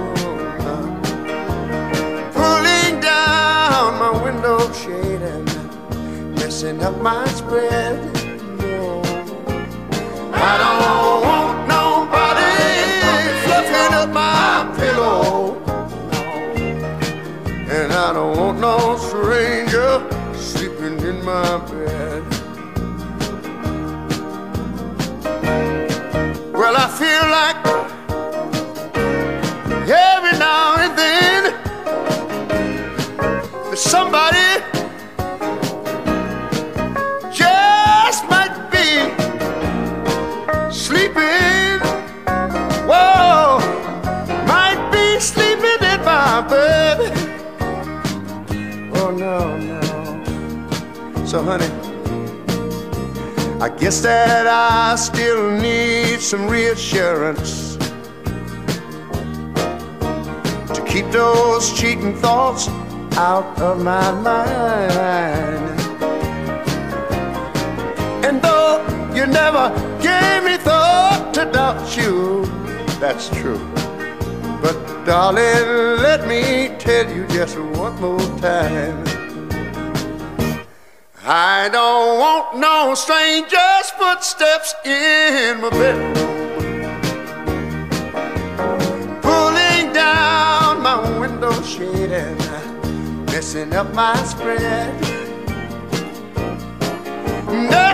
pulling 2.35 3.01
down 3.01 3.99
my 3.99 4.11
window 4.23 4.71
shade 4.75 5.23
and 5.23 6.35
messing 6.35 6.83
up 6.83 7.01
my 7.01 7.27
spread. 7.29 8.11
I 10.37 10.59
don't 10.59 11.14
I 18.07 18.13
don't 18.13 18.37
want 18.37 18.59
no 18.61 18.99
stranger 18.99 19.91
sleeping 20.35 21.01
in 21.01 21.25
my 21.25 21.57
bed. 21.71 22.23
Well, 26.53 26.75
I 26.77 26.87
feel 27.01 27.27
like 27.39 27.57
every 29.89 30.39
now 30.39 30.77
and 30.85 30.93
then 30.99 31.43
somebody 33.75 34.44
So, 51.35 51.43
honey, 51.43 51.67
I 53.61 53.69
guess 53.69 54.01
that 54.03 54.47
I 54.47 54.95
still 54.95 55.51
need 55.51 56.21
some 56.21 56.47
reassurance 56.47 57.75
to 60.75 60.85
keep 60.87 61.11
those 61.11 61.73
cheating 61.73 62.15
thoughts 62.19 62.69
out 63.19 63.61
of 63.61 63.83
my 63.83 64.13
mind. 64.13 65.81
And 68.25 68.41
though 68.41 68.79
you 69.13 69.27
never 69.27 69.71
gave 70.01 70.45
me 70.45 70.57
thought 70.57 71.33
to 71.35 71.51
doubt 71.51 71.97
you, 71.97 72.47
that's 73.01 73.29
true. 73.29 73.59
But 74.63 74.77
darling, 75.05 75.99
let 76.01 76.29
me 76.29 76.77
tell 76.79 77.11
you 77.11 77.27
just 77.27 77.59
one 77.59 78.01
more 78.01 78.21
time. 78.39 79.24
I 81.27 81.71
don't 81.71 82.19
want 82.19 82.59
no 82.59 82.95
stranger's 82.95 83.89
footsteps 83.97 84.75
in 84.85 85.59
my 85.63 85.71
bedroom. 85.71 86.13
Pulling 89.23 89.95
down 89.95 90.83
my 90.83 91.19
window 91.19 91.51
shade 91.63 92.13
and 92.13 92.39
messing 93.25 93.73
up 93.73 93.95
my 93.95 94.15
spread. 94.25 95.01
No, 97.49 97.87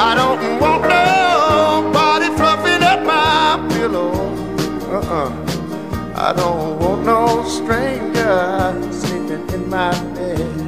I 0.00 0.14
don't 0.16 0.60
want 0.60 0.82
nobody 0.82 2.36
fluffing 2.36 2.82
up 2.82 3.04
my 3.04 3.64
pillow. 3.76 4.10
Uh-uh. 4.90 5.30
I 6.16 6.32
don't 6.32 6.80
want 6.80 7.06
no 7.06 7.44
stranger 7.46 8.76
sleeping 8.90 9.48
in 9.50 9.70
my 9.70 9.92
bed. 10.14 10.61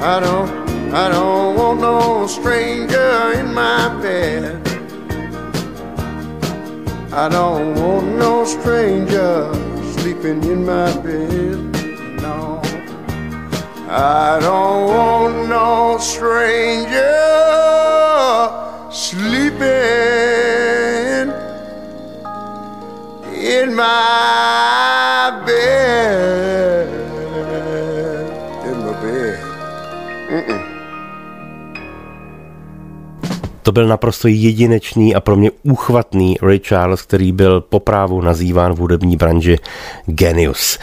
I 0.00 0.20
don't, 0.20 0.94
I 0.94 1.08
don't 1.08 1.56
want 1.56 1.80
no 1.80 2.26
stranger 2.28 3.32
in 3.34 3.52
my 3.52 3.88
bed. 4.00 4.64
I 7.12 7.28
don't 7.28 7.74
want 7.74 8.06
no 8.16 8.44
stranger 8.44 9.52
sleeping 9.94 10.44
in 10.44 10.64
my 10.64 10.96
bed. 11.02 11.58
No, 12.22 12.60
I 13.88 14.38
don't 14.40 14.86
want 14.86 15.48
no 15.48 15.98
stranger 15.98 17.02
sleeping 18.92 19.58
in 23.34 23.74
my 23.74 25.42
bed. 25.44 26.77
To 33.68 33.72
byl 33.72 33.86
naprosto 33.86 34.28
jedinečný 34.28 35.14
a 35.14 35.20
pro 35.20 35.36
mě 35.36 35.50
úchvatný 35.62 36.36
Ray 36.42 36.58
Charles, 36.58 37.02
který 37.02 37.32
byl 37.32 37.60
po 37.60 37.80
právu 37.80 38.20
nazýván 38.20 38.74
v 38.74 38.78
hudební 38.78 39.16
branži 39.16 39.58
genius. 40.06 40.78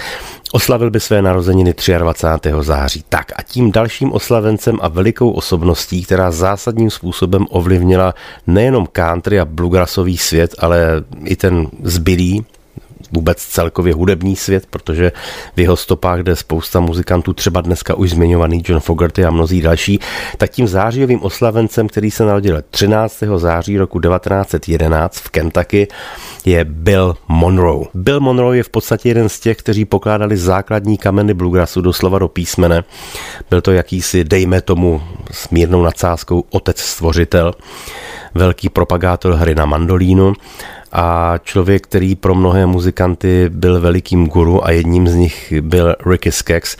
Oslavil 0.51 0.91
by 0.91 0.99
své 0.99 1.21
narozeniny 1.21 1.73
23. 1.97 2.51
září. 2.61 3.03
Tak 3.09 3.31
a 3.35 3.41
tím 3.41 3.71
dalším 3.71 4.13
oslavencem 4.13 4.77
a 4.81 4.87
velikou 4.87 5.31
osobností, 5.31 6.03
která 6.03 6.31
zásadním 6.31 6.89
způsobem 6.89 7.45
ovlivnila 7.49 8.13
nejenom 8.47 8.87
country 8.91 9.39
a 9.39 9.45
bluegrassový 9.45 10.17
svět, 10.17 10.55
ale 10.59 11.03
i 11.23 11.35
ten 11.35 11.67
zbylý, 11.83 12.45
vůbec 13.15 13.38
celkově 13.38 13.93
hudební 13.93 14.36
svět, 14.36 14.65
protože 14.69 15.12
v 15.56 15.60
jeho 15.60 15.75
stopách 15.75 16.19
jde 16.19 16.36
spousta 16.36 16.80
muzikantů, 16.80 17.34
třeba 17.34 17.62
dneska 17.62 17.95
už 17.95 18.10
zmiňovaný 18.10 18.63
John 18.67 18.80
Fogerty 18.80 19.25
a 19.25 19.32
mnozí 19.32 19.62
další, 19.62 19.99
tak 20.38 20.49
tím 20.49 20.67
zářijovým 20.67 21.23
oslavencem, 21.23 21.88
který 21.88 22.12
se 22.12 22.25
narodil 22.25 22.63
13. 22.69 23.23
září 23.38 23.78
roku 23.78 23.99
1911 23.99 25.17
v 25.17 25.30
Kentucky, 25.30 25.88
je 26.45 26.65
Bill 26.65 27.15
Monroe. 27.28 27.86
Bill 27.93 28.19
Monroe 28.19 28.58
je 28.58 28.63
v 28.63 28.69
podstatě 28.69 29.10
jeden 29.10 29.30
z 29.30 29.39
těch, 29.39 29.58
kteří 29.58 29.86
pokládali 29.86 30.38
základní 30.38 30.97
kameny 30.97 31.34
bluegrassu 31.34 31.82
doslova 31.82 32.19
do 32.19 32.28
písmene. 32.28 32.84
Byl 33.49 33.62
to 33.62 33.71
jakýsi, 33.71 34.23
dejme 34.23 34.62
tomu 34.62 35.01
s 35.32 35.49
mírnou 35.49 35.84
nadsázkou, 35.84 36.43
otec 36.49 36.80
stvořitel 36.80 37.54
velký 38.34 38.69
propagátor 38.69 39.34
hry 39.34 39.56
na 39.56 39.65
mandolínu 39.65 40.34
a 40.97 41.38
člověk, 41.43 41.84
který 41.84 42.15
pro 42.15 42.36
mnohé 42.36 42.65
muzikanty 42.65 43.49
byl 43.49 43.81
velikým 43.81 44.27
guru 44.27 44.65
a 44.65 44.71
jedním 44.71 45.08
z 45.08 45.15
nich 45.15 45.53
byl 45.62 45.95
Ricky 46.05 46.31
Skaggs, 46.31 46.77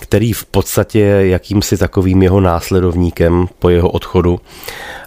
který 0.00 0.32
v 0.32 0.44
podstatě 0.44 1.00
jakýmsi 1.20 1.78
takovým 1.78 2.22
jeho 2.22 2.40
následovníkem 2.40 3.46
po 3.58 3.68
jeho 3.68 3.90
odchodu. 3.90 4.40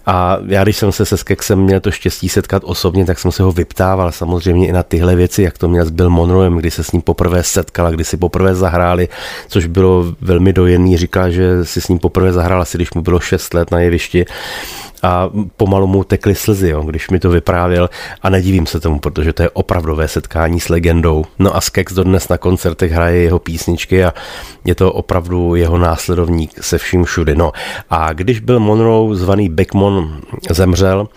A 0.09 0.37
já, 0.47 0.63
když 0.63 0.77
jsem 0.77 0.91
se 0.91 1.05
se 1.05 1.17
Skeksem 1.17 1.59
měl 1.59 1.79
to 1.79 1.91
štěstí 1.91 2.29
setkat 2.29 2.63
osobně, 2.65 3.05
tak 3.05 3.19
jsem 3.19 3.31
se 3.31 3.43
ho 3.43 3.51
vyptával 3.51 4.11
samozřejmě 4.11 4.67
i 4.67 4.71
na 4.71 4.83
tyhle 4.83 5.15
věci, 5.15 5.43
jak 5.43 5.57
to 5.57 5.67
měl 5.67 5.85
s 5.85 5.89
Bill 5.89 6.09
Monroem, 6.09 6.57
kdy 6.57 6.71
se 6.71 6.83
s 6.83 6.91
ním 6.91 7.01
poprvé 7.01 7.43
setkala, 7.43 7.91
kdy 7.91 8.03
si 8.03 8.17
poprvé 8.17 8.55
zahráli, 8.55 9.09
což 9.47 9.65
bylo 9.65 10.05
velmi 10.21 10.53
dojemný. 10.53 10.97
Říkal, 10.97 11.31
že 11.31 11.65
si 11.65 11.81
s 11.81 11.87
ním 11.87 11.99
poprvé 11.99 12.33
zahrál 12.33 12.61
asi, 12.61 12.77
když 12.77 12.93
mu 12.93 13.01
bylo 13.01 13.19
6 13.19 13.53
let 13.53 13.71
na 13.71 13.79
jevišti 13.79 14.25
a 15.03 15.29
pomalu 15.57 15.87
mu 15.87 16.03
tekly 16.03 16.35
slzy, 16.35 16.69
jo, 16.69 16.81
když 16.81 17.09
mi 17.09 17.19
to 17.19 17.29
vyprávěl 17.29 17.89
a 18.21 18.29
nedivím 18.29 18.65
se 18.65 18.79
tomu, 18.79 18.99
protože 18.99 19.33
to 19.33 19.43
je 19.43 19.49
opravdové 19.49 20.07
setkání 20.07 20.59
s 20.59 20.69
legendou. 20.69 21.25
No 21.39 21.55
a 21.55 21.61
Skeks 21.61 21.93
dodnes 21.93 22.29
na 22.29 22.37
koncertech 22.37 22.91
hraje 22.91 23.21
jeho 23.21 23.39
písničky 23.39 24.05
a 24.05 24.13
je 24.65 24.75
to 24.75 24.93
opravdu 24.93 25.55
jeho 25.55 25.77
následovník 25.77 26.63
se 26.63 26.77
vším 26.77 27.03
všudy. 27.03 27.35
No 27.35 27.51
a 27.89 28.13
když 28.13 28.39
byl 28.39 28.59
Monroe 28.59 29.15
zvaný 29.15 29.49
Beckmon 29.49 29.96
zemřel, 30.49 31.07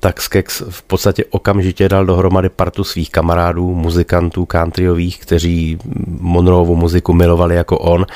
tak 0.00 0.22
Skeks 0.22 0.62
v 0.70 0.82
podstatě 0.82 1.24
okamžitě 1.30 1.88
dal 1.88 2.06
dohromady 2.06 2.48
partu 2.48 2.84
svých 2.84 3.10
kamarádů, 3.10 3.74
muzikantů 3.74 4.46
countryových, 4.52 5.18
kteří 5.18 5.78
Monroeovu 6.20 6.76
muziku 6.76 7.12
milovali 7.12 7.56
jako 7.56 7.78
on 7.78 8.06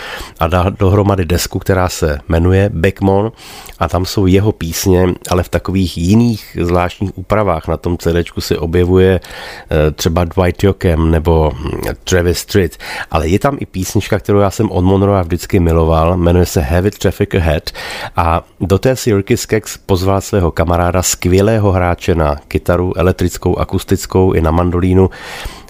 a 0.41 0.47
dal 0.47 0.71
dohromady 0.71 1.25
desku, 1.25 1.59
která 1.59 1.89
se 1.89 2.19
jmenuje 2.29 2.71
Beckmon 2.75 3.33
a 3.79 3.89
tam 3.89 4.07
jsou 4.07 4.27
jeho 4.27 4.53
písně, 4.53 5.15
ale 5.31 5.43
v 5.43 5.49
takových 5.49 5.99
jiných 5.99 6.57
zvláštních 6.61 7.19
úpravách. 7.19 7.69
Na 7.69 7.77
tom 7.77 7.99
CD 7.99 8.17
si 8.39 8.57
objevuje 8.59 9.21
eh, 9.21 9.91
třeba 9.91 10.25
Dwight 10.25 10.65
Yoakam 10.65 11.11
nebo 11.11 11.53
hm, 11.55 11.81
Travis 12.05 12.39
Street, 12.39 12.77
ale 13.11 13.29
je 13.29 13.39
tam 13.39 13.57
i 13.61 13.67
písnička, 13.67 14.19
kterou 14.19 14.39
já 14.39 14.51
jsem 14.51 14.71
od 14.71 14.85
Monroe 14.85 15.23
vždycky 15.23 15.61
miloval, 15.61 16.17
jmenuje 16.17 16.47
se 16.47 16.61
Heavy 16.61 16.91
Traffic 16.91 17.35
Ahead 17.35 17.71
a 18.17 18.43
do 18.61 18.79
té 18.79 18.97
si 18.97 19.15
Ricky 19.15 19.37
Skaggs 19.37 19.77
pozval 19.77 20.08
svého 20.21 20.51
kamaráda, 20.51 21.03
skvělého 21.03 21.73
hráče 21.73 22.15
na 22.15 22.37
kytaru, 22.49 22.93
elektrickou, 22.97 23.59
akustickou 23.59 24.33
i 24.33 24.41
na 24.41 24.51
mandolínu, 24.51 25.11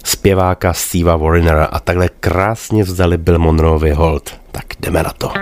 zpěváka 0.05 0.72
Steva 0.72 1.16
Warrenera 1.16 1.64
a 1.64 1.81
takhle 1.81 2.09
krásně 2.20 2.85
vzdali 2.85 3.18
Bill 3.18 3.38
Monroeovi 3.38 3.90
hold. 3.90 4.35
Tak 4.53 4.64
jdeme 4.81 5.03
na 5.03 5.12
to. 5.18 5.33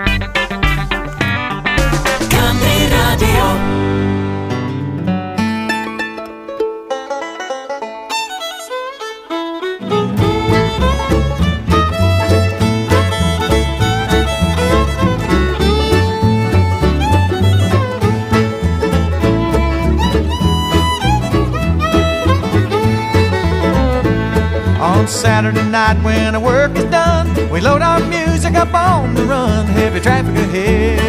Saturday 25.07 25.63
night 25.69 26.01
when 26.03 26.35
our 26.35 26.41
work 26.41 26.75
is 26.75 26.83
done, 26.85 27.27
we 27.49 27.61
load 27.61 27.81
our 27.81 27.99
music 28.07 28.55
up 28.55 28.73
on 28.73 29.15
the 29.15 29.23
run. 29.23 29.65
Heavy 29.65 29.99
traffic 29.99 30.35
ahead, 30.35 30.99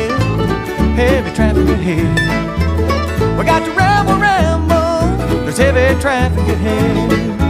heavy 0.96 1.34
traffic 1.34 1.68
ahead. 1.68 3.38
We 3.38 3.44
got 3.44 3.64
to 3.64 3.72
ramble, 3.72 4.16
ramble, 4.16 5.44
there's 5.44 5.58
heavy 5.58 6.00
traffic 6.00 6.38
ahead. 6.38 7.47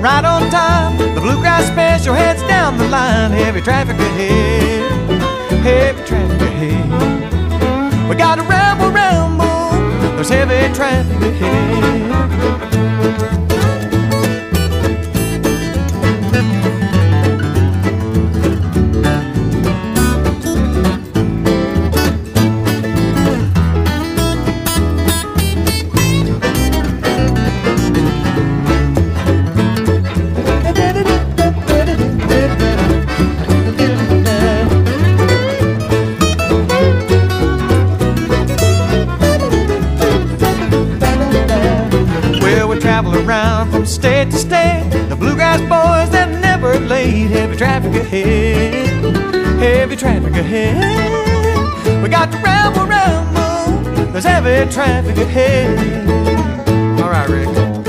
Right 0.00 0.24
on 0.24 0.50
time. 0.50 0.96
The 1.14 1.20
bluegrass 1.20 1.66
special 1.66 2.14
heads 2.14 2.42
down 2.42 2.78
the 2.78 2.88
line. 2.88 3.30
Heavy 3.32 3.60
traffic 3.60 3.96
ahead, 3.96 5.10
heavy 5.62 6.02
traffic 6.04 6.40
ahead. 6.40 8.08
We 8.08 8.16
got 8.16 8.36
to 8.36 8.42
ramble, 8.42 8.90
ramble. 8.90 9.70
There's 10.16 10.30
heavy 10.30 10.74
traffic 10.74 11.20
ahead. 11.22 11.80
State 43.90 44.30
to 44.30 44.38
state. 44.38 44.88
The 45.08 45.16
bluegrass 45.16 45.60
boys 45.60 46.10
that 46.12 46.30
never 46.40 46.78
laid 46.78 47.30
heavy 47.30 47.56
traffic 47.56 47.92
ahead, 47.94 49.16
heavy 49.58 49.96
traffic 49.96 50.34
ahead. 50.34 52.02
We 52.02 52.08
got 52.08 52.30
to 52.30 52.38
ramble, 52.38 52.86
ramble. 52.86 54.12
There's 54.12 54.24
heavy 54.24 54.70
traffic 54.72 55.16
ahead. 55.16 57.00
All 57.00 57.10
right, 57.10 57.28
Rick. 57.28 57.79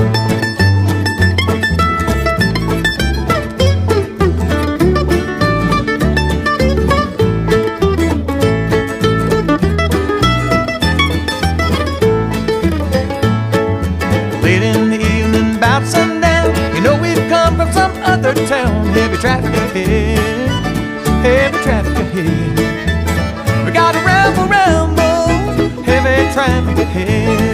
Traffic 26.42 26.80
ahead. 26.80 27.38
To 27.38 27.51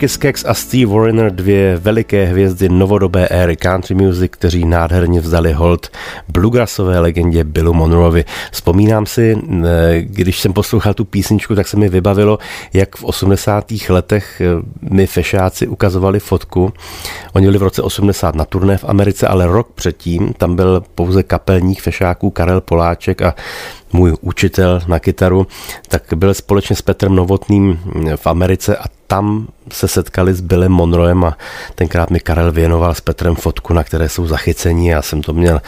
Ricky 0.00 0.14
Skaggs 0.14 0.44
a 0.44 0.54
Steve 0.54 0.92
Wariner, 0.92 1.34
dvě 1.34 1.76
veliké 1.76 2.24
hvězdy 2.24 2.68
novodobé 2.68 3.28
éry 3.28 3.56
country 3.56 3.94
music, 3.94 4.32
kteří 4.32 4.64
nádherně 4.64 5.20
vzdali 5.20 5.52
hold 5.52 5.88
bluegrassové 6.28 6.98
legendě 6.98 7.44
Billu 7.44 7.74
Monroeovi. 7.74 8.24
Vzpomínám 8.52 9.06
si, 9.06 9.36
když 10.00 10.40
jsem 10.40 10.52
poslouchal 10.52 10.94
tu 10.94 11.04
písničku, 11.04 11.54
tak 11.54 11.68
se 11.68 11.76
mi 11.76 11.88
vybavilo, 11.88 12.38
jak 12.72 12.96
v 12.96 13.04
80. 13.04 13.72
letech 13.88 14.40
eh, 14.40 14.44
mi 14.90 15.06
fešáci 15.06 15.66
ukazovali 15.66 16.20
fotku. 16.20 16.72
Oni 17.32 17.46
byli 17.46 17.58
v 17.58 17.62
roce 17.62 17.82
80 17.82 18.34
na 18.34 18.44
turné 18.44 18.78
v 18.78 18.84
Americe, 18.84 19.28
ale 19.28 19.46
rok 19.46 19.72
předtím 19.74 20.32
tam 20.32 20.56
byl 20.56 20.82
pouze 20.94 21.22
kapelník 21.22 21.80
fešáků 21.82 22.30
Karel 22.30 22.60
Poláček 22.60 23.22
a 23.22 23.34
můj 23.92 24.16
učitel 24.20 24.80
na 24.86 24.98
kytaru, 24.98 25.46
tak 25.88 26.02
byl 26.14 26.34
společně 26.34 26.76
s 26.76 26.82
Petrem 26.82 27.14
Novotným 27.14 27.80
v 28.16 28.26
Americe 28.26 28.76
a 28.76 28.84
tam 29.06 29.48
se 29.72 29.88
setkali 29.88 30.34
s 30.34 30.40
Billem 30.40 30.72
Monroem 30.72 31.24
a 31.24 31.36
tenkrát 31.74 32.10
mi 32.10 32.20
Karel 32.20 32.52
věnoval 32.52 32.94
s 32.94 33.00
Petrem 33.00 33.34
fotku, 33.34 33.72
na 33.72 33.84
které 33.84 34.08
jsou 34.08 34.26
zachyceni. 34.26 34.90
Já 34.90 35.02
jsem 35.02 35.22
to 35.22 35.32
měl 35.32 35.60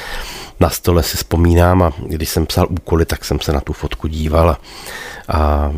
na 0.61 0.71
stole, 0.71 1.03
si 1.03 1.17
vzpomínám 1.17 1.83
a 1.83 1.93
když 2.07 2.29
jsem 2.29 2.47
psal 2.47 2.67
úkoly, 2.71 3.05
tak 3.05 3.25
jsem 3.25 3.41
se 3.41 3.53
na 3.53 3.61
tu 3.61 3.73
fotku 3.73 4.09
díval 4.09 4.51
a, 4.51 4.59
a 5.29 5.73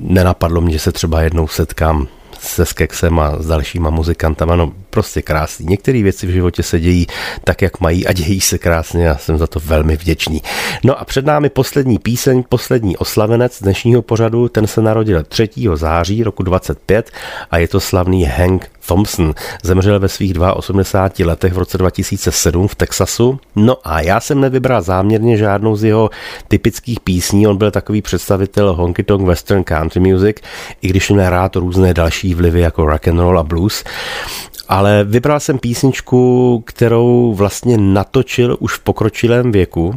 nenapadlo 0.00 0.60
mě, 0.60 0.72
že 0.72 0.78
se 0.78 0.92
třeba 0.92 1.22
jednou 1.22 1.48
setkám 1.48 2.08
se 2.42 2.66
Skeksem 2.66 3.18
a 3.18 3.42
s 3.42 3.46
dalšíma 3.46 3.90
muzikantama, 3.90 4.56
no 4.56 4.72
prostě 4.90 5.22
krásný. 5.22 5.66
Některé 5.66 6.02
věci 6.02 6.26
v 6.26 6.30
životě 6.30 6.62
se 6.62 6.80
dějí 6.80 7.06
tak, 7.44 7.62
jak 7.62 7.80
mají 7.80 8.06
a 8.06 8.12
dějí 8.12 8.40
se 8.40 8.58
krásně 8.58 9.10
a 9.10 9.18
jsem 9.18 9.38
za 9.38 9.46
to 9.46 9.60
velmi 9.60 9.96
vděčný. 9.96 10.42
No 10.84 11.00
a 11.00 11.04
před 11.04 11.26
námi 11.26 11.50
poslední 11.50 11.98
píseň, 11.98 12.44
poslední 12.48 12.96
oslavenec 12.96 13.62
dnešního 13.62 14.02
pořadu, 14.02 14.48
ten 14.48 14.66
se 14.66 14.82
narodil 14.82 15.22
3. 15.22 15.48
září 15.74 16.22
roku 16.22 16.42
25 16.42 17.10
a 17.50 17.58
je 17.58 17.68
to 17.68 17.80
slavný 17.80 18.24
Hank 18.24 18.70
Thompson. 18.86 19.34
Zemřel 19.62 20.00
ve 20.00 20.08
svých 20.08 20.34
82 20.54 21.26
letech 21.26 21.52
v 21.52 21.58
roce 21.58 21.78
2007 21.78 22.68
v 22.68 22.74
Texasu. 22.74 23.38
No 23.56 23.76
a 23.84 24.00
já 24.00 24.20
jsem 24.20 24.40
nevybral 24.40 24.82
záměrně 24.82 25.36
žádnou 25.36 25.76
z 25.76 25.84
jeho 25.84 26.10
typických 26.48 27.00
písní. 27.00 27.46
On 27.46 27.56
byl 27.56 27.70
takový 27.70 28.02
představitel 28.02 28.72
honky 28.74 29.02
tonk 29.02 29.26
western 29.26 29.64
country 29.64 30.00
music, 30.00 30.36
i 30.82 30.88
když 30.88 31.10
měl 31.10 31.30
rád 31.30 31.56
různé 31.56 31.94
další 31.94 32.31
vlivy 32.34 32.60
jako 32.60 32.86
rock 32.86 33.08
and 33.08 33.18
roll 33.18 33.38
a 33.38 33.42
blues 33.42 33.84
ale 34.72 35.04
vybral 35.04 35.40
jsem 35.40 35.58
písničku, 35.58 36.62
kterou 36.66 37.34
vlastně 37.34 37.78
natočil 37.78 38.56
už 38.60 38.74
v 38.74 38.80
pokročilém 38.80 39.52
věku 39.52 39.94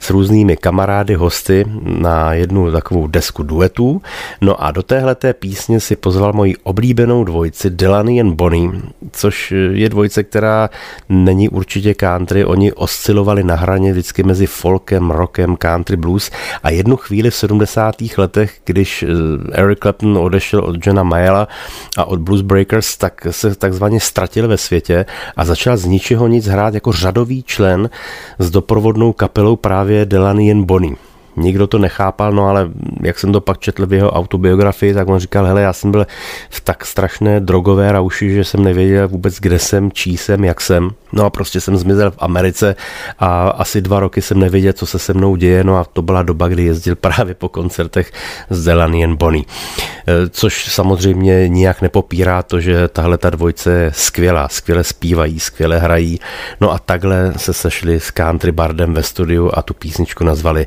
s 0.00 0.10
různými 0.10 0.56
kamarády, 0.56 1.14
hosty 1.14 1.64
na 1.82 2.32
jednu 2.32 2.72
takovou 2.72 3.06
desku 3.06 3.42
duetů. 3.42 4.02
No 4.40 4.64
a 4.64 4.70
do 4.70 4.82
téhle 4.82 5.14
té 5.14 5.34
písně 5.34 5.80
si 5.80 5.96
pozval 5.96 6.32
moji 6.32 6.56
oblíbenou 6.56 7.24
dvojici 7.24 7.70
Delaney 7.70 8.20
and 8.20 8.34
Bonnie, 8.34 8.70
což 9.12 9.54
je 9.72 9.88
dvojice, 9.88 10.24
která 10.24 10.70
není 11.08 11.48
určitě 11.48 11.94
country. 11.94 12.44
Oni 12.44 12.72
oscilovali 12.72 13.44
na 13.44 13.54
hraně 13.54 13.92
vždycky 13.92 14.22
mezi 14.22 14.46
folkem, 14.46 15.10
rockem, 15.10 15.56
country, 15.56 15.96
blues 15.96 16.30
a 16.62 16.70
jednu 16.70 16.96
chvíli 16.96 17.30
v 17.30 17.34
70. 17.34 17.94
letech, 18.18 18.56
když 18.64 19.02
eh, 19.02 19.06
Eric 19.52 19.78
Clapton 19.78 20.18
odešel 20.18 20.60
od 20.60 20.86
Johna 20.86 21.02
Mayela 21.02 21.48
a 21.96 22.04
od 22.04 22.20
Blues 22.20 22.40
Breakers, 22.40 22.96
tak 22.96 23.26
se 23.30 23.54
takzvaně 23.54 24.00
ztratil 24.00 24.48
ve 24.48 24.56
světě 24.56 25.06
a 25.36 25.44
začal 25.44 25.76
z 25.76 25.84
ničeho 25.84 26.28
nic 26.28 26.46
hrát 26.46 26.74
jako 26.74 26.92
řadový 26.92 27.42
člen 27.42 27.90
s 28.38 28.50
doprovodnou 28.50 29.12
kapelou 29.12 29.56
právě 29.56 30.06
Delaney 30.06 30.54
Bonnie. 30.54 31.07
Nikdo 31.38 31.66
to 31.66 31.78
nechápal, 31.78 32.32
no 32.32 32.48
ale 32.48 32.68
jak 33.02 33.18
jsem 33.18 33.32
to 33.32 33.40
pak 33.40 33.58
četl 33.58 33.86
v 33.86 33.92
jeho 33.92 34.10
autobiografii, 34.10 34.94
tak 34.94 35.08
on 35.08 35.18
říkal, 35.18 35.44
hele, 35.46 35.62
já 35.62 35.72
jsem 35.72 35.90
byl 35.90 36.06
v 36.50 36.60
tak 36.60 36.86
strašné 36.86 37.40
drogové 37.40 37.92
rauši, 37.92 38.30
že 38.30 38.44
jsem 38.44 38.64
nevěděl 38.64 39.08
vůbec, 39.08 39.40
kde 39.40 39.58
jsem, 39.58 39.92
čí 39.92 40.16
jsem, 40.16 40.44
jak 40.44 40.60
jsem. 40.60 40.90
No 41.12 41.24
a 41.24 41.30
prostě 41.30 41.60
jsem 41.60 41.76
zmizel 41.76 42.10
v 42.10 42.16
Americe 42.18 42.76
a 43.18 43.48
asi 43.48 43.80
dva 43.80 44.00
roky 44.00 44.22
jsem 44.22 44.38
nevěděl, 44.38 44.72
co 44.72 44.86
se 44.86 44.98
se 44.98 45.14
mnou 45.14 45.36
děje, 45.36 45.64
no 45.64 45.76
a 45.76 45.84
to 45.84 46.02
byla 46.02 46.22
doba, 46.22 46.48
kdy 46.48 46.64
jezdil 46.64 46.96
právě 47.00 47.34
po 47.34 47.48
koncertech 47.48 48.12
s 48.50 48.64
Delaney 48.64 49.06
Bonnie. 49.06 49.44
E, 50.06 50.28
což 50.28 50.72
samozřejmě 50.72 51.48
nijak 51.48 51.82
nepopírá 51.82 52.42
to, 52.42 52.60
že 52.60 52.88
tahle 52.88 53.18
ta 53.18 53.30
dvojce 53.30 53.72
je 53.72 53.92
skvělá, 53.94 54.48
skvěle 54.48 54.84
zpívají, 54.84 55.40
skvěle 55.40 55.78
hrají. 55.78 56.20
No 56.60 56.72
a 56.72 56.78
takhle 56.78 57.32
se 57.36 57.52
sešli 57.52 58.00
s 58.00 58.10
Country 58.10 58.52
Bardem 58.52 58.94
ve 58.94 59.02
studiu 59.02 59.50
a 59.54 59.62
tu 59.62 59.74
písničku 59.74 60.24
nazvali 60.24 60.66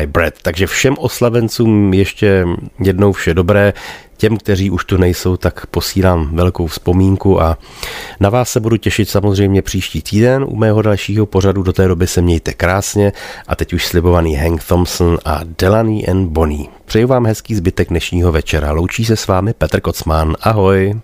Dry 0.00 0.06
Bread. 0.06 0.34
Takže 0.42 0.66
všem 0.66 0.94
oslavencům 0.98 1.94
ještě 1.94 2.44
jednou 2.78 3.12
vše 3.12 3.34
dobré. 3.34 3.72
Těm, 4.16 4.36
kteří 4.36 4.70
už 4.70 4.84
tu 4.84 4.96
nejsou, 4.96 5.36
tak 5.36 5.66
posílám 5.66 6.36
velkou 6.36 6.66
vzpomínku 6.66 7.42
a 7.42 7.58
na 8.20 8.30
vás 8.30 8.50
se 8.50 8.60
budu 8.60 8.76
těšit 8.76 9.08
samozřejmě 9.08 9.62
příští 9.62 10.02
týden 10.02 10.44
u 10.48 10.56
mého 10.56 10.82
dalšího 10.82 11.26
pořadu. 11.26 11.62
Do 11.62 11.72
té 11.72 11.88
doby 11.88 12.06
se 12.06 12.22
mějte 12.22 12.52
krásně 12.52 13.12
a 13.48 13.56
teď 13.56 13.72
už 13.72 13.86
slibovaný 13.86 14.36
Hank 14.36 14.64
Thompson 14.64 15.18
a 15.24 15.40
Delaney 15.58 16.04
and 16.10 16.28
Bonnie. 16.28 16.68
Přeju 16.84 17.08
vám 17.08 17.26
hezký 17.26 17.54
zbytek 17.54 17.88
dnešního 17.88 18.32
večera. 18.32 18.72
Loučí 18.72 19.04
se 19.04 19.16
s 19.16 19.26
vámi 19.26 19.52
Petr 19.52 19.80
Kocman. 19.80 20.36
Ahoj. 20.40 20.94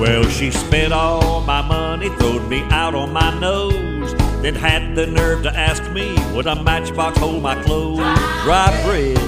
Well, 0.00 0.24
she 0.30 0.50
spent 0.50 0.94
all 0.94 1.42
my 1.42 1.60
money, 1.60 2.08
throwed 2.08 2.48
me 2.48 2.62
out 2.70 2.94
on 2.94 3.12
my 3.12 3.38
nose, 3.38 4.14
then 4.40 4.54
had 4.54 4.94
the 4.96 5.06
nerve 5.06 5.42
to 5.42 5.54
ask 5.54 5.82
me 5.92 6.16
would 6.34 6.46
a 6.46 6.62
matchbox 6.62 7.18
hold 7.18 7.42
my 7.42 7.62
clothes. 7.62 7.98
Dry 8.42 8.80
bread, 8.82 9.18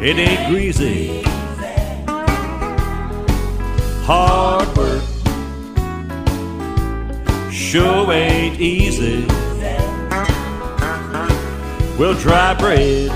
it 0.00 0.18
ain't 0.18 0.48
greasy. 0.48 1.22
Hard 4.04 4.76
work 4.76 5.02
sure 7.50 8.12
ain't 8.12 8.60
easy. 8.60 9.26
Well, 11.98 12.14
dry 12.14 12.54
bread 12.54 13.10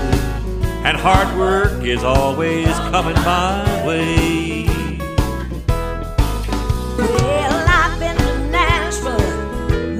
and 0.83 0.97
hard 0.97 1.37
work 1.37 1.83
is 1.85 2.03
always 2.03 2.67
coming 2.91 3.15
my 3.23 3.85
way. 3.87 4.30
Been 7.99 8.17
to 8.17 8.37
Nashville, 8.49 9.19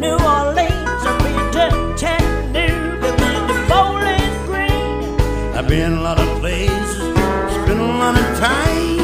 New 0.04 0.18
Orleans, 0.36 1.04
and 1.10 1.22
Richmond, 1.24 1.98
Tech 1.98 2.22
New, 2.52 3.00
the 3.00 3.12
kind 3.18 3.48
bowling 3.70 4.34
green. 4.46 5.56
I've 5.56 5.68
been 5.68 5.92
to 5.92 6.00
a 6.00 6.02
lot 6.02 6.20
of 6.20 6.28
places, 6.40 6.98
spent 7.54 7.80
a 7.80 7.84
lot 7.84 8.18
of 8.20 8.26
time. 8.40 9.00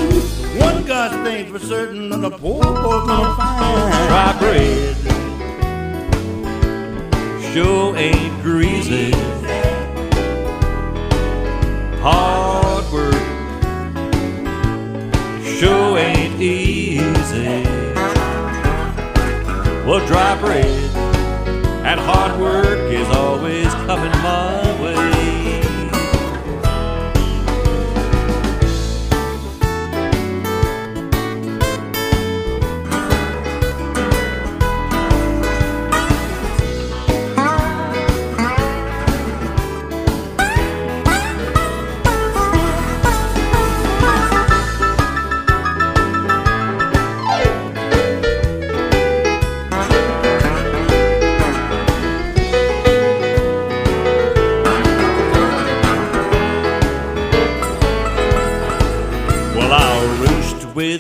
One 0.60 0.86
God's 0.86 1.16
thing 1.28 1.52
for 1.52 1.60
certain, 1.60 2.10
that 2.10 2.22
the 2.22 2.32
poor 2.32 2.64
boy's 2.64 3.08
gonna 3.08 3.36
find 3.36 3.92
dry 4.10 4.36
bread. 4.40 4.96
Sure 7.54 7.96
ain't 7.96 8.27
dry 20.08 20.40
bread 20.40 20.66
and 21.86 22.00
hard 22.00 22.40
work 22.40 22.80
is 22.90 23.08
always 23.10 23.68
coming 23.86 24.12
way. 24.24 24.67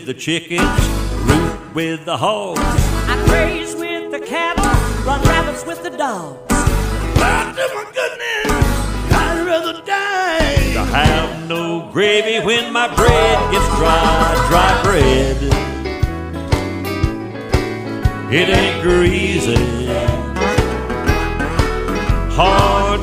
With 0.07 0.15
the 0.15 0.21
chickens, 0.21 0.61
root 1.25 1.75
with 1.75 2.05
the 2.05 2.15
hogs. 2.15 2.61
I 2.61 3.21
graze 3.27 3.75
with 3.75 4.11
the 4.11 4.19
cattle, 4.19 4.63
run 5.05 5.21
rabbits 5.23 5.65
with 5.65 5.83
the 5.83 5.89
dogs. 5.89 6.39
Lord, 6.49 7.55
oh 7.59 7.71
my 7.75 7.85
goodness, 7.93 9.11
I'd 9.11 9.45
rather 9.45 9.81
die. 9.85 10.73
To 10.73 10.83
have 10.83 11.49
no 11.49 11.89
gravy 11.91 12.45
when 12.45 12.71
my 12.71 12.87
bread 12.95 13.51
gets 13.51 13.67
dry, 13.75 14.45
dry 14.49 14.81
bread. 14.83 15.37
It 18.31 18.49
ain't 18.49 18.81
greasy. 18.83 19.87
Hard 22.31 22.96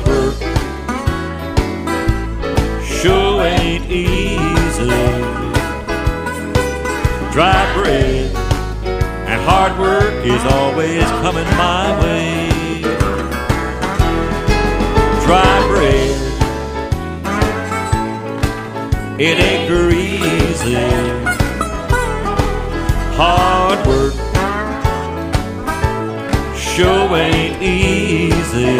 Dry 7.35 7.73
bread 7.73 8.33
and 9.27 9.41
hard 9.41 9.77
work 9.77 10.25
is 10.25 10.41
always 10.53 11.03
coming 11.19 11.43
my 11.57 11.99
way. 12.01 12.79
Dry 15.25 15.67
bread, 15.67 16.15
it 19.19 19.37
ain't 19.37 19.67
greasy. 19.67 20.77
Hard 23.17 23.85
work 23.85 24.13
sure 26.55 27.17
ain't 27.17 27.61
easy. 27.61 28.77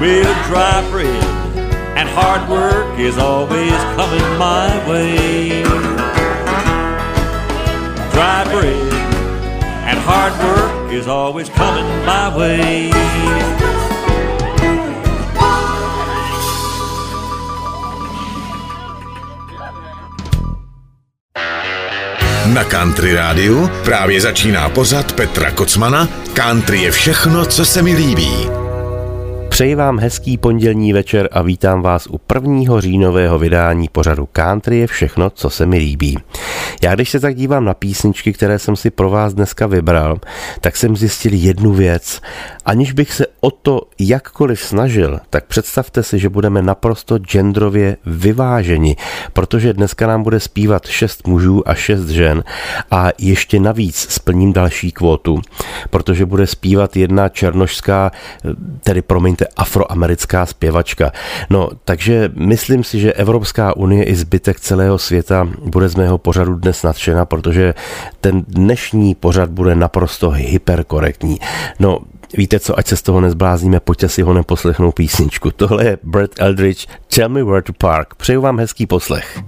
Real 0.00 0.32
dry 0.48 0.88
bread 0.90 1.24
and 1.98 2.08
hard 2.08 2.48
work 2.48 2.98
is 2.98 3.18
always 3.18 3.76
coming 3.96 4.38
my 4.38 4.88
way. 4.88 6.11
Dry 8.12 8.44
bread 8.44 8.92
and 9.88 9.98
hard 9.98 10.32
work 10.44 10.92
is 10.92 11.08
always 11.08 11.48
coming 11.48 11.86
my 12.06 12.28
way. 12.36 12.90
Na 22.54 22.64
Country 22.64 23.14
Rádiu 23.14 23.70
právě 23.84 24.20
začíná 24.20 24.68
pořad 24.68 25.12
Petra 25.12 25.50
Kocmana 25.50 26.08
Country 26.34 26.82
je 26.82 26.90
všechno, 26.90 27.46
co 27.46 27.64
se 27.64 27.82
mi 27.82 27.94
líbí. 27.94 28.62
Přeji 29.48 29.74
vám 29.74 29.98
hezký 29.98 30.38
pondělní 30.38 30.92
večer 30.92 31.28
a 31.32 31.42
vítám 31.42 31.82
vás 31.82 32.06
u 32.06 32.18
prvního 32.18 32.80
říjnového 32.80 33.38
vydání 33.38 33.88
pořadu 33.88 34.28
Country 34.32 34.78
je 34.78 34.86
všechno, 34.86 35.30
co 35.30 35.50
se 35.50 35.66
mi 35.66 35.78
líbí. 35.78 36.18
Já 36.84 36.94
když 36.94 37.10
se 37.10 37.20
tak 37.20 37.34
dívám 37.34 37.64
na 37.64 37.74
písničky, 37.74 38.32
které 38.32 38.58
jsem 38.58 38.76
si 38.76 38.90
pro 38.90 39.10
vás 39.10 39.34
dneska 39.34 39.66
vybral, 39.66 40.18
tak 40.60 40.76
jsem 40.76 40.96
zjistil 40.96 41.32
jednu 41.34 41.72
věc. 41.72 42.20
Aniž 42.64 42.92
bych 42.92 43.12
se 43.12 43.26
o 43.40 43.50
to 43.50 43.82
jakkoliv 43.98 44.60
snažil, 44.60 45.20
tak 45.30 45.44
představte 45.44 46.02
si, 46.02 46.18
že 46.18 46.28
budeme 46.28 46.62
naprosto 46.62 47.18
genderově 47.18 47.96
vyváženi, 48.06 48.96
protože 49.32 49.72
dneska 49.72 50.06
nám 50.06 50.22
bude 50.22 50.40
zpívat 50.40 50.86
šest 50.86 51.26
mužů 51.26 51.68
a 51.68 51.74
šest 51.74 52.08
žen 52.08 52.44
a 52.90 53.08
ještě 53.18 53.60
navíc 53.60 53.96
splním 53.96 54.52
další 54.52 54.92
kvotu, 54.92 55.40
protože 55.90 56.26
bude 56.26 56.46
zpívat 56.46 56.96
jedna 56.96 57.28
černošská, 57.28 58.10
tedy 58.80 59.02
promiňte, 59.02 59.46
afroamerická 59.56 60.46
zpěvačka. 60.46 61.12
No, 61.50 61.70
takže 61.84 62.30
myslím 62.34 62.84
si, 62.84 63.00
že 63.00 63.12
Evropská 63.12 63.76
unie 63.76 64.04
i 64.04 64.14
zbytek 64.14 64.60
celého 64.60 64.98
světa 64.98 65.48
bude 65.64 65.88
z 65.88 65.94
mého 65.94 66.18
pořadu 66.18 66.54
dnes 66.54 66.71
nadšena, 66.82 67.24
protože 67.24 67.74
ten 68.20 68.44
dnešní 68.48 69.14
pořad 69.14 69.50
bude 69.50 69.74
naprosto 69.74 70.30
hyperkorektní. 70.30 71.40
No, 71.80 71.98
Víte 72.36 72.60
co, 72.60 72.78
ať 72.78 72.86
se 72.86 72.96
z 72.96 73.02
toho 73.02 73.20
nezblázníme, 73.20 73.80
pojďte 73.80 74.08
si 74.08 74.22
ho 74.22 74.32
neposlechnout 74.32 74.94
písničku. 74.94 75.50
Tohle 75.50 75.84
je 75.84 75.98
Brett 76.02 76.34
Eldridge, 76.38 76.86
Tell 77.14 77.28
Me 77.28 77.44
Where 77.44 77.62
to 77.62 77.72
Park. 77.72 78.14
Přeju 78.14 78.40
vám 78.40 78.58
hezký 78.58 78.86
poslech. 78.86 79.42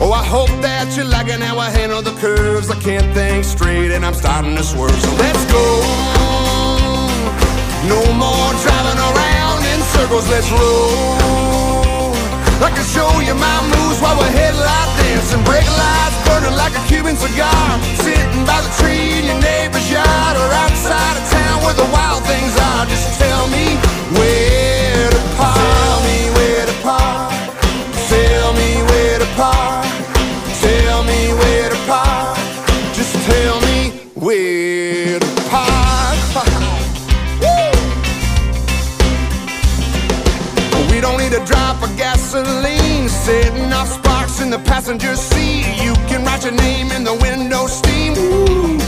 Oh, 0.00 0.12
I 0.16 0.24
hope 0.24 0.48
that 0.64 0.96
you 0.96 1.04
like 1.04 1.28
it 1.28 1.44
how 1.44 1.60
I 1.60 1.68
handle 1.68 2.00
the 2.00 2.16
curves. 2.24 2.72
I 2.72 2.78
can't 2.80 3.04
think 3.12 3.44
straight 3.44 3.92
and 3.92 4.00
I'm 4.00 4.16
starting 4.16 4.56
to 4.56 4.64
swerve. 4.64 4.96
So 4.96 5.12
let's 5.20 5.44
go. 5.52 5.64
No 7.84 8.00
more 8.16 8.50
driving 8.64 8.96
around 8.96 9.60
in 9.68 9.80
circles, 9.92 10.24
let's 10.32 10.48
roll. 10.56 12.08
I 12.64 12.72
can 12.72 12.86
show 12.88 13.12
you 13.20 13.36
my 13.36 13.58
moves 13.76 14.00
while 14.00 14.16
we're 14.16 14.32
headlight 14.32 14.88
dancing. 15.04 15.44
Brake 15.44 15.68
lights 15.68 16.16
burning 16.24 16.56
like 16.56 16.72
a 16.72 16.82
Cuban 16.88 17.20
cigar. 17.20 17.68
Sitting 18.00 18.44
by 18.48 18.56
the 18.64 18.72
tree 18.80 19.20
in 19.20 19.28
your 19.28 19.40
neighbor's 19.44 19.84
yard 19.84 20.34
or 20.40 20.48
outside 20.64 21.20
of 21.20 21.24
town 21.28 21.60
where 21.60 21.76
the 21.76 21.88
wild 21.92 22.24
things 22.24 22.56
are. 22.72 22.88
Just 22.88 23.20
tell 23.20 23.52
me 23.52 23.76
where 24.16 24.59
passenger 44.70 45.16
seat. 45.16 45.66
You 45.82 45.94
can 46.06 46.24
write 46.24 46.44
your 46.44 46.54
name 46.54 46.92
in 46.92 47.02
the 47.02 47.16
window 47.26 47.66
steam. 47.66 48.12
Ooh. 48.16 48.78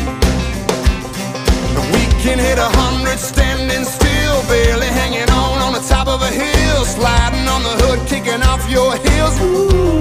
We 1.95 2.03
can 2.23 2.39
hit 2.39 2.59
a 2.69 2.71
hundred 2.81 3.19
standing 3.19 3.85
still 3.85 4.39
Barely 4.47 4.87
hanging 4.87 5.29
on 5.43 5.59
on 5.67 5.73
the 5.73 5.85
top 5.95 6.07
of 6.07 6.23
a 6.23 6.31
hill 6.31 6.85
Sliding 6.85 7.49
on 7.55 7.63
the 7.69 7.75
hood, 7.83 8.01
kicking 8.07 8.43
off 8.51 8.63
your 8.71 8.93
heels. 9.05 9.35
Ooh. 9.43 10.01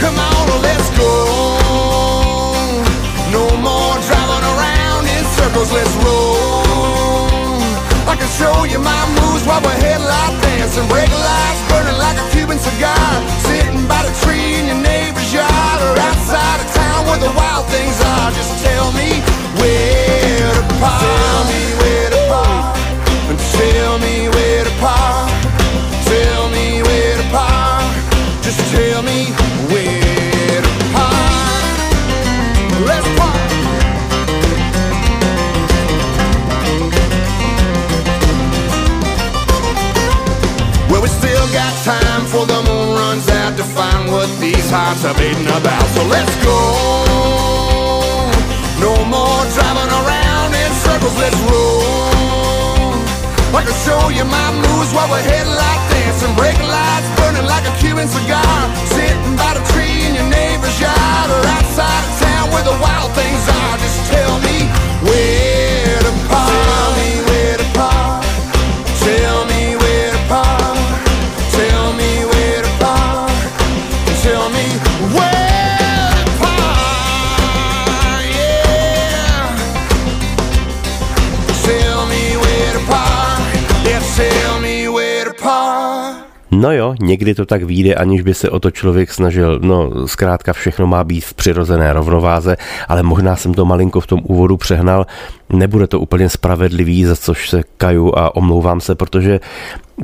Come 0.00 0.16
on, 0.30 0.44
let's 0.66 0.88
go. 0.96 1.12
No 3.36 3.44
more 3.68 3.94
driving 4.08 4.44
around 4.54 5.04
in 5.16 5.24
circles, 5.36 5.70
let's 5.70 5.94
roll 6.02 6.75
I 8.06 8.14
can 8.14 8.30
show 8.38 8.64
you 8.64 8.78
my 8.78 9.02
moves 9.18 9.42
while 9.44 9.60
we're 9.60 9.80
headlight 9.82 10.40
dancing. 10.40 10.86
Brake 10.86 11.10
lights 11.10 11.62
burning 11.68 11.98
like 11.98 12.16
a 12.16 12.26
Cuban 12.30 12.58
cigar. 12.58 13.10
Sitting 13.42 13.82
by 13.90 14.00
the 14.06 14.14
tree 14.22 14.62
in 14.62 14.66
your 14.70 14.80
neighbor's 14.80 15.34
yard 15.34 15.78
or 15.82 15.98
outside 15.98 16.62
of 16.62 16.68
town 16.70 17.06
where 17.10 17.18
the 17.18 17.32
wild 17.34 17.66
things 17.66 17.98
are. 18.14 18.30
Just 18.30 18.62
tell 18.62 18.92
me 18.94 19.10
where 19.58 20.54
to 20.54 20.64
park. 20.78 21.02
Tell 21.02 21.40
me 21.50 21.62
where 21.82 22.10
to 22.14 22.20
park. 22.30 22.78
And 23.26 23.38
tell 23.58 23.98
me 23.98 24.28
where 24.30 24.64
to 24.64 24.74
park. 24.78 25.25
These 44.66 44.74
hearts 44.74 45.04
are 45.04 45.14
beating 45.14 45.46
about. 45.46 45.86
So 45.94 46.02
let's 46.10 46.34
go. 46.42 46.58
No 48.82 48.98
more 49.06 49.42
driving 49.54 49.90
around 49.94 50.50
in 50.58 50.70
circles, 50.82 51.14
let's 51.22 51.38
roll. 51.46 51.86
I 53.54 53.62
can 53.62 53.78
show 53.86 54.10
you 54.10 54.24
my 54.26 54.48
moves 54.66 54.90
while 54.90 55.06
we're 55.06 55.22
headlight 55.22 55.82
dancing. 55.94 56.34
Brake 56.34 56.58
lights 56.58 57.08
burning 57.14 57.46
like 57.46 57.62
a 57.62 57.74
Cuban 57.78 58.08
cigar. 58.08 58.58
Sitting 58.90 59.36
by 59.38 59.54
the 59.54 59.62
tree 59.70 60.02
in 60.02 60.18
your 60.18 60.28
neighbor's 60.34 60.74
yard 60.82 61.28
or 61.30 61.42
outside 61.46 62.02
of 62.02 62.12
town 62.18 62.50
where 62.50 62.66
the 62.66 62.76
wild 62.82 63.14
things 63.14 63.46
are. 63.46 63.74
Just 63.78 64.02
tell 64.10 64.34
me 64.42 64.55
No 86.66 86.72
jo, 86.72 86.94
někdy 87.00 87.34
to 87.34 87.46
tak 87.46 87.62
vyjde, 87.62 87.94
aniž 87.94 88.22
by 88.22 88.34
se 88.34 88.50
o 88.50 88.60
to 88.60 88.70
člověk 88.70 89.12
snažil. 89.12 89.58
No, 89.62 90.08
zkrátka 90.08 90.52
všechno 90.52 90.86
má 90.86 91.04
být 91.04 91.24
v 91.24 91.34
přirozené 91.34 91.92
rovnováze, 91.92 92.56
ale 92.88 93.02
možná 93.02 93.36
jsem 93.36 93.54
to 93.54 93.64
malinko 93.64 94.00
v 94.00 94.06
tom 94.06 94.20
úvodu 94.24 94.56
přehnal. 94.56 95.06
Nebude 95.48 95.86
to 95.86 96.00
úplně 96.00 96.28
spravedlivý, 96.28 97.04
za 97.04 97.16
což 97.16 97.50
se 97.50 97.62
kaju 97.76 98.18
a 98.18 98.36
omlouvám 98.36 98.80
se, 98.80 98.94
protože 98.94 99.40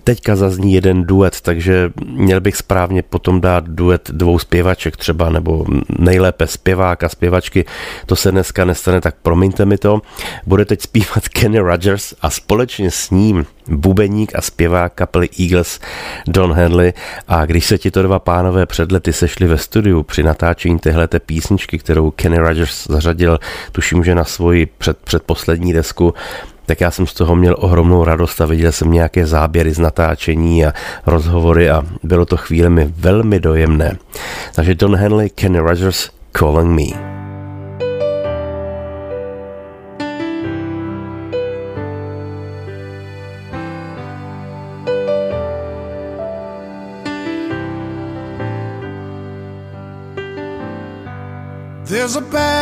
teďka 0.05 0.37
zazní 0.37 0.75
jeden 0.75 1.05
duet, 1.05 1.41
takže 1.41 1.91
měl 2.07 2.41
bych 2.41 2.57
správně 2.57 3.03
potom 3.03 3.41
dát 3.41 3.69
duet 3.69 4.11
dvou 4.11 4.39
zpěvaček 4.39 4.97
třeba, 4.97 5.31
nebo 5.31 5.67
nejlépe 5.99 6.47
zpěvák 6.47 7.03
a 7.03 7.09
zpěvačky. 7.09 7.65
To 8.07 8.17
se 8.17 8.31
dneska 8.31 8.65
nestane, 8.65 9.01
tak 9.01 9.15
promiňte 9.23 9.65
mi 9.65 9.79
to. 9.79 10.01
Bude 10.47 10.65
teď 10.65 10.83
zpívat 10.83 11.29
Kenny 11.29 11.59
Rogers 11.59 12.15
a 12.21 12.31
společně 12.31 12.91
s 12.91 13.11
ním 13.11 13.47
bubeník 13.69 14.33
a 14.35 14.41
zpěvák 14.41 14.95
kapely 14.95 15.29
Eagles 15.41 15.81
Don 16.29 16.53
Henley 16.53 16.93
a 17.29 17.47
když 17.47 17.67
se 17.67 17.79
tito 17.79 18.03
dva 18.03 18.19
pánové 18.19 18.67
před 18.67 18.93
lety 18.93 19.13
sešli 19.13 19.47
ve 19.47 19.59
studiu 19.59 20.03
při 20.03 20.23
natáčení 20.23 20.79
téhleté 20.79 21.21
písničky, 21.21 21.79
kterou 21.79 22.11
Kenny 22.11 22.39
Rogers 22.39 22.87
zařadil, 22.89 23.39
tuším, 23.73 24.05
že 24.05 24.15
na 24.15 24.25
svoji 24.25 24.67
před, 24.67 24.99
předposlední 24.99 25.73
desku, 25.73 26.15
tak 26.73 26.81
já 26.81 26.91
jsem 26.91 27.07
z 27.07 27.15
toho 27.15 27.37
měl 27.37 27.57
ohromnou 27.59 28.05
radost 28.05 28.41
a 28.41 28.47
viděl 28.47 28.73
jsem 28.73 28.93
nějaké 28.93 29.27
záběry 29.27 29.73
z 29.73 29.79
natáčení 29.79 30.67
a 30.67 30.73
rozhovory 31.07 31.71
a 31.71 31.83
bylo 32.03 32.25
to 32.27 32.37
chvílemi 32.37 32.93
velmi 32.97 33.41
dojemné. 33.41 33.97
Takže 34.55 34.75
Don 34.75 34.97
Henley, 34.97 35.31
Kenny 35.31 35.59
Rogers, 35.59 36.11
Calling 36.39 36.71
Me. 36.71 37.13
There's 51.85 52.17
a 52.17 52.21
back 52.21 52.62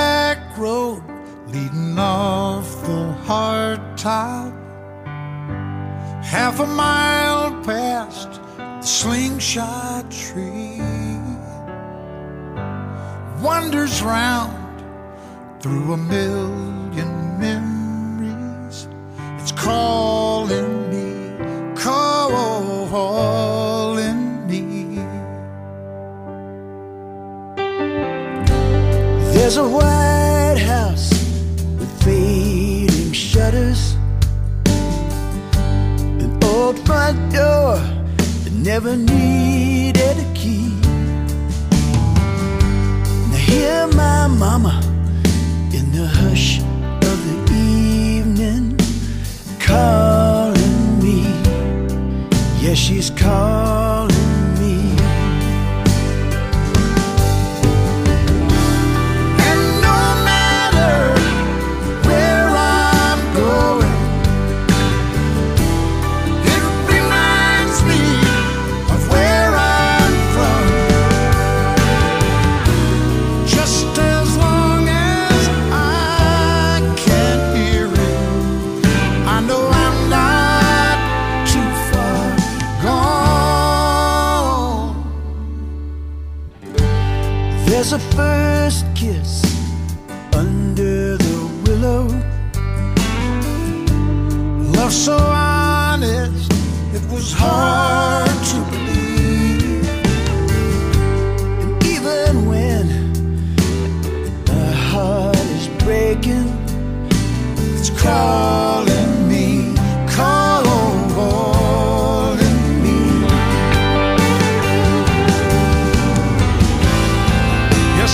hard 3.31 3.81
top, 3.97 4.53
half 6.25 6.59
a 6.59 6.67
mile 6.67 7.53
past 7.63 8.41
the 8.57 8.83
slingshot 8.83 10.11
tree. 10.11 10.81
Wanders 13.41 14.03
round 14.03 14.83
through 15.63 15.93
a 15.93 15.97
million 15.97 17.39
memories. 17.39 18.89
It's 19.39 19.53
calling 19.53 20.91
me, 20.91 21.09
calling 21.77 22.61
me. 24.49 24.97
There's 29.33 29.57
a 29.57 29.69
White 29.69 29.90
never 38.83 38.97
needed 38.97 40.17
a 40.17 40.33
key. 40.35 40.73
Now 43.31 43.37
hear 43.37 43.87
my 43.89 44.27
mama 44.27 44.80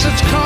guess 0.02 0.20
it's. 0.20 0.45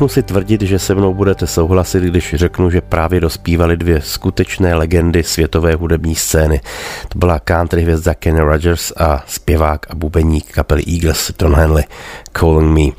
Troufnu 0.00 0.14
si 0.14 0.22
tvrdit, 0.22 0.62
že 0.62 0.78
se 0.78 0.94
mnou 0.94 1.14
budete 1.14 1.46
souhlasit, 1.46 2.02
když 2.02 2.34
řeknu, 2.34 2.70
že 2.70 2.80
právě 2.80 3.20
dospívaly 3.20 3.76
dvě 3.76 4.00
skutečné 4.00 4.74
legendy 4.74 5.22
světové 5.22 5.74
hudební 5.74 6.14
scény. 6.14 6.60
To 7.08 7.18
byla 7.18 7.38
country 7.38 7.82
hvězda 7.82 8.14
Kenny 8.14 8.40
Rogers 8.40 8.92
a 8.96 9.24
zpěvák 9.26 9.86
a 9.90 9.94
bubeník 9.94 10.52
kapely 10.52 10.82
Eagles 10.92 11.32
Don 11.38 11.54
Henley, 11.54 11.84
Calling 12.32 12.78
Me. 12.78 12.92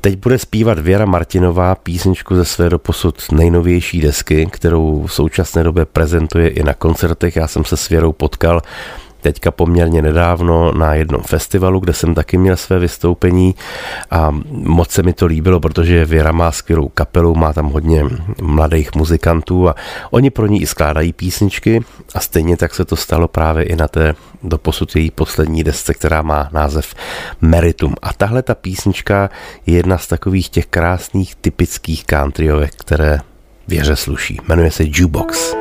Teď 0.00 0.18
bude 0.18 0.38
zpívat 0.38 0.78
Věra 0.78 1.04
Martinová 1.04 1.74
písničku 1.74 2.36
ze 2.36 2.44
své 2.44 2.70
doposud 2.70 3.32
nejnovější 3.32 4.00
desky, 4.00 4.46
kterou 4.50 5.06
v 5.06 5.12
současné 5.12 5.64
době 5.64 5.84
prezentuje 5.84 6.48
i 6.48 6.62
na 6.62 6.74
koncertech. 6.74 7.36
Já 7.36 7.48
jsem 7.48 7.64
se 7.64 7.76
s 7.76 7.88
Věrou 7.88 8.12
potkal 8.12 8.62
teďka 9.22 9.50
poměrně 9.50 10.02
nedávno 10.02 10.72
na 10.72 10.94
jednom 10.94 11.22
festivalu, 11.22 11.80
kde 11.80 11.92
jsem 11.92 12.14
taky 12.14 12.38
měl 12.38 12.56
své 12.56 12.78
vystoupení 12.78 13.54
a 14.10 14.30
moc 14.50 14.90
se 14.90 15.02
mi 15.02 15.12
to 15.12 15.26
líbilo, 15.26 15.60
protože 15.60 16.04
Věra 16.04 16.32
má 16.32 16.52
skvělou 16.52 16.88
kapelu, 16.88 17.34
má 17.34 17.52
tam 17.52 17.66
hodně 17.66 18.04
mladých 18.42 18.94
muzikantů 18.94 19.68
a 19.68 19.74
oni 20.10 20.30
pro 20.30 20.46
ní 20.46 20.62
i 20.62 20.66
skládají 20.66 21.12
písničky 21.12 21.80
a 22.14 22.20
stejně 22.20 22.56
tak 22.56 22.74
se 22.74 22.84
to 22.84 22.96
stalo 22.96 23.28
právě 23.28 23.64
i 23.64 23.76
na 23.76 23.88
té 23.88 24.14
doposud 24.42 24.96
její 24.96 25.10
poslední 25.10 25.64
desce, 25.64 25.94
která 25.94 26.22
má 26.22 26.48
název 26.52 26.94
Meritum. 27.40 27.94
A 28.02 28.12
tahle 28.12 28.42
ta 28.42 28.54
písnička 28.54 29.30
je 29.66 29.76
jedna 29.76 29.98
z 29.98 30.06
takových 30.06 30.48
těch 30.48 30.66
krásných 30.66 31.34
typických 31.34 32.04
countryovek, 32.04 32.74
které 32.76 33.20
věře 33.68 33.96
sluší. 33.96 34.40
Jmenuje 34.48 34.70
se 34.70 34.84
Jukebox. 34.86 35.54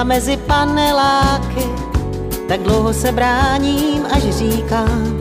Perla 0.00 0.04
mezi 0.04 0.36
paneláky, 0.36 1.66
tak 2.48 2.60
dlouho 2.60 2.92
se 2.92 3.12
bráním, 3.12 4.06
až 4.10 4.22
říkám 4.22 5.20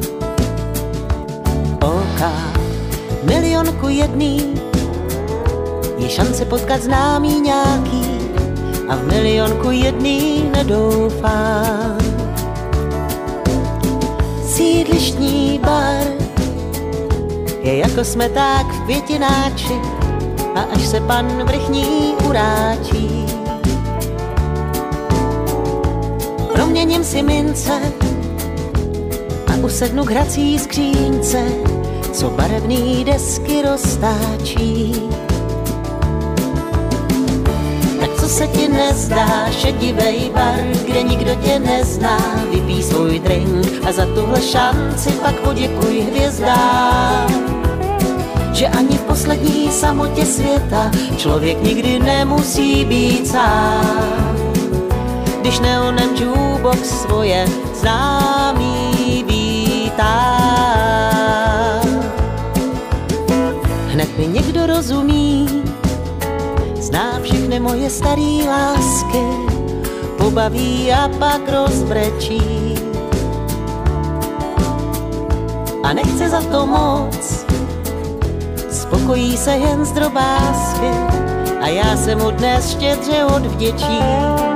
OK, 1.81 2.21
milionku 3.23 3.87
jedný, 3.87 4.53
je 5.97 6.09
šance 6.09 6.45
potkat 6.45 6.81
známý 6.81 7.41
nějaký 7.41 8.05
a 8.89 8.95
v 8.95 9.03
milionku 9.03 9.71
jedný 9.71 10.49
nedoufám. 10.55 11.97
Sídlištní 14.47 15.59
bar 15.63 16.07
je 17.63 17.77
jako 17.77 18.03
smeták 18.03 18.65
v 18.67 18.81
květináči 18.83 19.79
a 20.55 20.61
až 20.75 20.87
se 20.87 20.99
pan 20.99 21.43
vrchní 21.43 22.15
uráčí, 22.29 23.18
proměním 26.59 27.03
si 27.03 27.23
mince 27.23 27.81
a 29.47 29.55
usednu 29.55 30.03
k 30.03 30.11
hrací 30.11 30.59
skřínce, 30.59 31.43
co 32.13 32.29
barevný 32.29 33.03
desky 33.03 33.61
roztáčí. 33.61 35.01
Tak 37.99 38.09
co 38.19 38.29
se 38.29 38.47
ti 38.47 38.67
nezdá, 38.67 39.51
šedivej 39.51 40.31
bar, 40.33 40.59
kde 40.85 41.03
nikdo 41.03 41.35
tě 41.35 41.59
nezná, 41.59 42.17
vypí 42.51 42.83
svůj 42.83 43.19
drink 43.19 43.87
a 43.87 43.91
za 43.91 44.05
tuhle 44.05 44.41
šanci 44.41 45.11
pak 45.11 45.35
poděkuj 45.35 46.01
hvězdám 46.01 47.49
že 48.53 48.67
ani 48.67 48.97
v 48.97 49.01
poslední 49.01 49.71
samotě 49.71 50.25
světa 50.25 50.91
člověk 51.17 51.63
nikdy 51.63 51.99
nemusí 51.99 52.85
být 52.85 53.27
sám 53.27 54.38
když 55.49 55.59
neonem 55.59 56.09
jukebox 56.15 56.79
svoje 56.79 57.47
známý 57.73 59.25
vítá. 59.27 60.13
Hned 63.87 64.17
mi 64.17 64.27
někdo 64.27 64.67
rozumí, 64.67 65.63
zná 66.75 67.19
všechny 67.21 67.59
moje 67.59 67.89
staré 67.89 68.45
lásky, 68.49 69.25
pobaví 70.17 70.93
a 70.93 71.09
pak 71.19 71.41
rozbrečí. 71.51 72.75
A 75.83 75.93
nechce 75.93 76.29
za 76.29 76.41
to 76.41 76.65
moc, 76.65 77.45
spokojí 78.71 79.37
se 79.37 79.51
jen 79.51 79.85
z 79.85 79.91
drobásky 79.91 80.91
a 81.61 81.67
já 81.67 81.97
se 81.97 82.15
mu 82.15 82.31
dnes 82.31 82.71
štědře 82.71 83.25
odvděčím. 83.25 84.48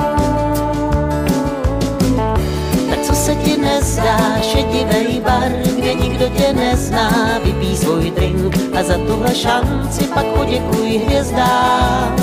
Nezdá, 3.84 4.39
šedivej 4.39 5.19
bar, 5.19 5.51
kde 5.75 5.93
nikdo 5.93 6.29
tě 6.29 6.53
nezná, 6.53 7.39
vypí 7.43 7.77
svůj 7.77 8.11
drink 8.11 8.55
a 8.79 8.84
za 8.84 8.97
tuhle 8.97 9.36
šanci 9.36 10.07
pak 10.07 10.25
poděkuj 10.25 11.01
hvězdám. 11.05 12.15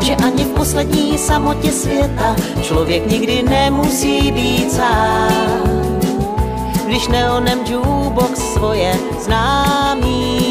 Že 0.00 0.16
ani 0.16 0.44
v 0.44 0.48
poslední 0.48 1.18
samotě 1.18 1.72
světa 1.72 2.36
člověk 2.62 3.06
nikdy 3.06 3.42
nemusí 3.42 4.32
být 4.32 4.72
sám. 4.72 6.00
Když 6.86 7.08
neonem 7.08 7.58
jukebox 7.68 8.40
svoje 8.52 8.96
známý 9.20 10.49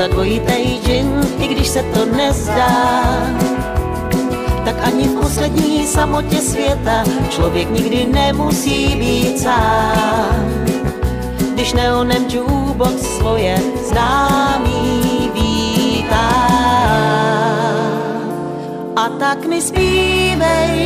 za 0.00 0.08
dvojitej 0.08 0.80
džin, 0.84 1.20
i 1.38 1.46
když 1.46 1.68
se 1.68 1.82
to 1.82 2.04
nezdá. 2.16 2.72
Tak 4.64 4.76
ani 4.84 5.04
v 5.08 5.20
poslední 5.20 5.86
samotě 5.86 6.36
světa 6.36 7.04
člověk 7.28 7.70
nikdy 7.70 8.06
nemusí 8.06 8.96
být 8.96 9.40
sám. 9.40 10.64
Když 11.52 11.72
neonem 11.72 12.24
jukebox 12.32 12.96
svoje 13.20 13.60
známý 13.88 15.30
vítá. 15.34 16.32
A 18.96 19.08
tak 19.18 19.46
mi 19.46 19.60
zpívej, 19.60 20.80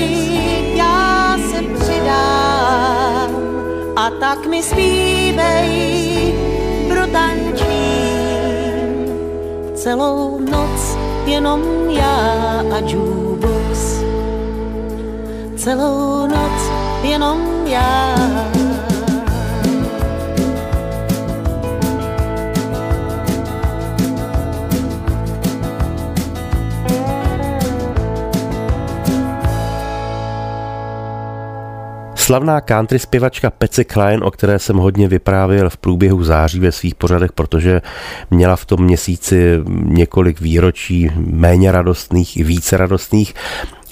já 0.74 1.38
se 1.50 1.62
přidám 1.62 3.30
a 3.96 4.10
tak 4.10 4.46
mi 4.46 4.62
zpívej, 4.62 6.34
protančím 6.88 8.13
celou 9.84 10.40
noc 10.40 10.96
jenom 11.26 11.60
já 11.90 12.16
a 12.72 12.78
jukebox. 12.88 14.00
Celou 15.56 16.26
noc 16.26 16.58
jenom 17.02 17.38
já 17.66 18.14
Slavná 32.24 32.60
country 32.60 32.98
zpěvačka 32.98 33.50
Pece 33.50 33.84
Klein, 33.84 34.24
o 34.24 34.30
které 34.30 34.58
jsem 34.58 34.76
hodně 34.76 35.08
vyprávěl 35.08 35.70
v 35.70 35.76
průběhu 35.76 36.24
září 36.24 36.60
ve 36.60 36.72
svých 36.72 36.94
pořadech, 36.94 37.32
protože 37.32 37.82
měla 38.30 38.56
v 38.56 38.64
tom 38.64 38.84
měsíci 38.84 39.60
několik 39.68 40.40
výročí 40.40 41.10
méně 41.16 41.72
radostných 41.72 42.36
i 42.36 42.42
více 42.42 42.76
radostných, 42.76 43.34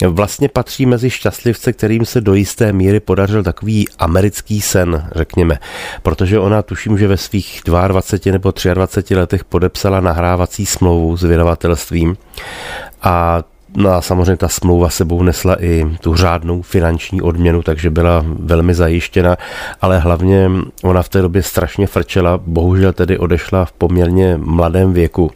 vlastně 0.07 0.49
patří 0.49 0.85
mezi 0.85 1.09
šťastlivce, 1.09 1.73
kterým 1.73 2.05
se 2.05 2.21
do 2.21 2.33
jisté 2.33 2.73
míry 2.73 2.99
podařil 2.99 3.43
takový 3.43 3.87
americký 3.99 4.61
sen, 4.61 5.09
řekněme. 5.15 5.59
Protože 6.03 6.39
ona 6.39 6.61
tuším, 6.61 6.97
že 6.97 7.07
ve 7.07 7.17
svých 7.17 7.61
22 7.65 8.31
nebo 8.31 8.53
23 8.73 9.15
letech 9.15 9.43
podepsala 9.43 9.99
nahrávací 9.99 10.65
smlouvu 10.65 11.17
s 11.17 11.23
vydavatelstvím 11.23 12.17
a 13.01 13.43
No 13.77 13.89
a 13.89 14.01
samozřejmě 14.01 14.37
ta 14.37 14.47
smlouva 14.47 14.89
sebou 14.89 15.23
nesla 15.23 15.63
i 15.63 15.85
tu 16.01 16.15
řádnou 16.15 16.61
finanční 16.61 17.21
odměnu, 17.21 17.61
takže 17.61 17.89
byla 17.89 18.25
velmi 18.25 18.73
zajištěna, 18.73 19.37
ale 19.81 19.99
hlavně 19.99 20.49
ona 20.83 21.03
v 21.03 21.09
té 21.09 21.21
době 21.21 21.43
strašně 21.43 21.87
frčela, 21.87 22.39
bohužel 22.45 22.93
tedy 22.93 23.17
odešla 23.17 23.65
v 23.65 23.71
poměrně 23.71 24.37
mladém 24.37 24.93
věku. 24.93 25.31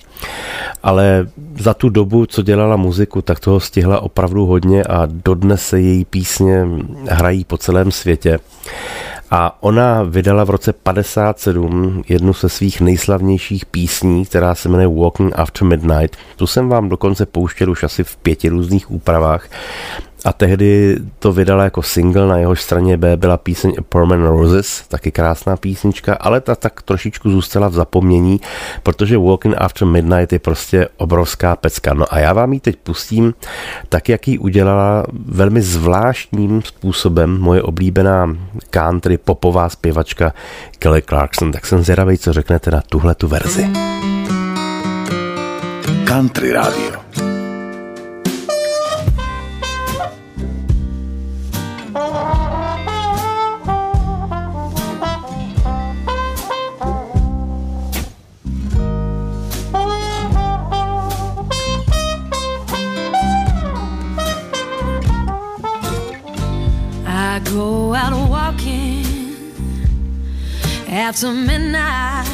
Ale 0.83 1.27
za 1.59 1.73
tu 1.73 1.89
dobu, 1.89 2.25
co 2.25 2.41
dělala 2.41 2.75
muziku, 2.75 3.21
tak 3.21 3.39
toho 3.39 3.59
stihla 3.59 3.99
opravdu 3.99 4.45
hodně 4.45 4.83
a 4.83 5.07
dodnes 5.25 5.67
se 5.67 5.79
její 5.79 6.05
písně 6.05 6.65
hrají 7.09 7.45
po 7.45 7.57
celém 7.57 7.91
světě. 7.91 8.39
A 9.31 9.63
ona 9.63 10.03
vydala 10.03 10.43
v 10.43 10.49
roce 10.49 10.73
57 10.73 12.03
jednu 12.07 12.33
ze 12.33 12.49
svých 12.49 12.81
nejslavnějších 12.81 13.65
písní, 13.65 14.25
která 14.25 14.55
se 14.55 14.69
jmenuje 14.69 14.87
Walking 14.87 15.39
After 15.39 15.67
Midnight. 15.67 16.17
Tu 16.35 16.47
jsem 16.47 16.69
vám 16.69 16.89
dokonce 16.89 17.25
pouštěl 17.25 17.71
už 17.71 17.83
asi 17.83 18.03
v 18.03 18.15
pěti 18.15 18.49
různých 18.49 18.91
úpravách 18.91 19.49
a 20.25 20.33
tehdy 20.33 20.97
to 21.19 21.31
vydala 21.31 21.63
jako 21.63 21.81
single, 21.83 22.27
na 22.27 22.37
jehož 22.37 22.61
straně 22.61 22.97
B 22.97 23.17
byla 23.17 23.37
píseň 23.37 23.73
A 23.79 23.81
Permanent 23.81 24.29
Roses, 24.29 24.83
taky 24.87 25.11
krásná 25.11 25.57
písnička, 25.57 26.13
ale 26.13 26.41
ta 26.41 26.55
tak 26.55 26.81
trošičku 26.81 27.31
zůstala 27.31 27.67
v 27.67 27.73
zapomnění, 27.73 28.41
protože 28.83 29.17
Walking 29.17 29.55
After 29.57 29.87
Midnight 29.87 30.33
je 30.33 30.39
prostě 30.39 30.87
obrovská 30.97 31.55
pecka. 31.55 31.93
No 31.93 32.05
a 32.09 32.19
já 32.19 32.33
vám 32.33 32.53
ji 32.53 32.59
teď 32.59 32.75
pustím 32.75 33.33
tak, 33.89 34.09
jak 34.09 34.27
ji 34.27 34.37
udělala 34.37 35.05
velmi 35.25 35.61
zvláštním 35.61 36.61
způsobem 36.61 37.37
moje 37.39 37.61
oblíbená 37.61 38.37
country 38.69 39.17
popová 39.17 39.69
zpěvačka 39.69 40.33
Kelly 40.79 41.01
Clarkson. 41.01 41.51
Tak 41.51 41.65
jsem 41.65 41.83
zvědavý, 41.83 42.17
co 42.17 42.33
řeknete 42.33 42.71
na 42.71 42.81
tuhle 42.81 43.15
tu 43.15 43.27
verzi. 43.27 43.69
Country 46.07 46.51
Radio. 46.51 47.06
After 71.17 71.33
midnight 71.33 72.27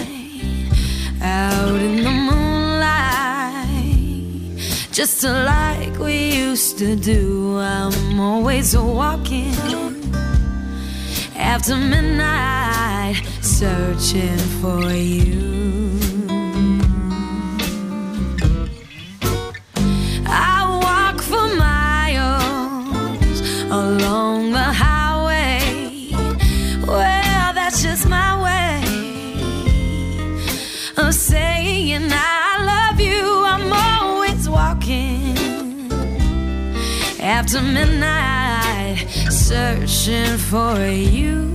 out 1.22 1.80
in 1.80 2.04
the 2.04 2.12
moonlight. 2.12 3.40
Just 4.92 5.24
like 5.24 5.98
we 6.00 6.34
used 6.34 6.78
to 6.80 6.94
do 6.98 7.58
i'm 7.60 8.20
always 8.20 8.76
walking 8.76 9.56
after 11.38 11.78
midnight 11.78 13.16
searching 13.42 14.38
for 14.60 14.92
you 14.92 15.63
searching 39.54 40.38
for 40.38 40.80
you. 40.88 41.53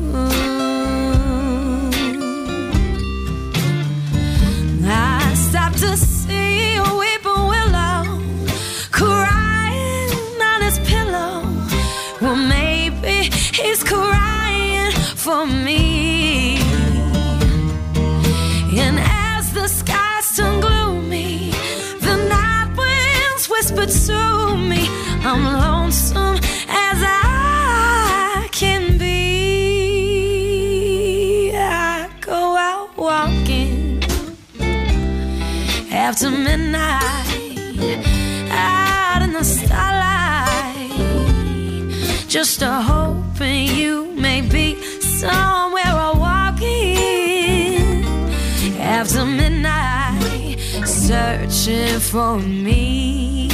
Searching 51.08 51.98
for 52.00 52.36
me 52.36 53.47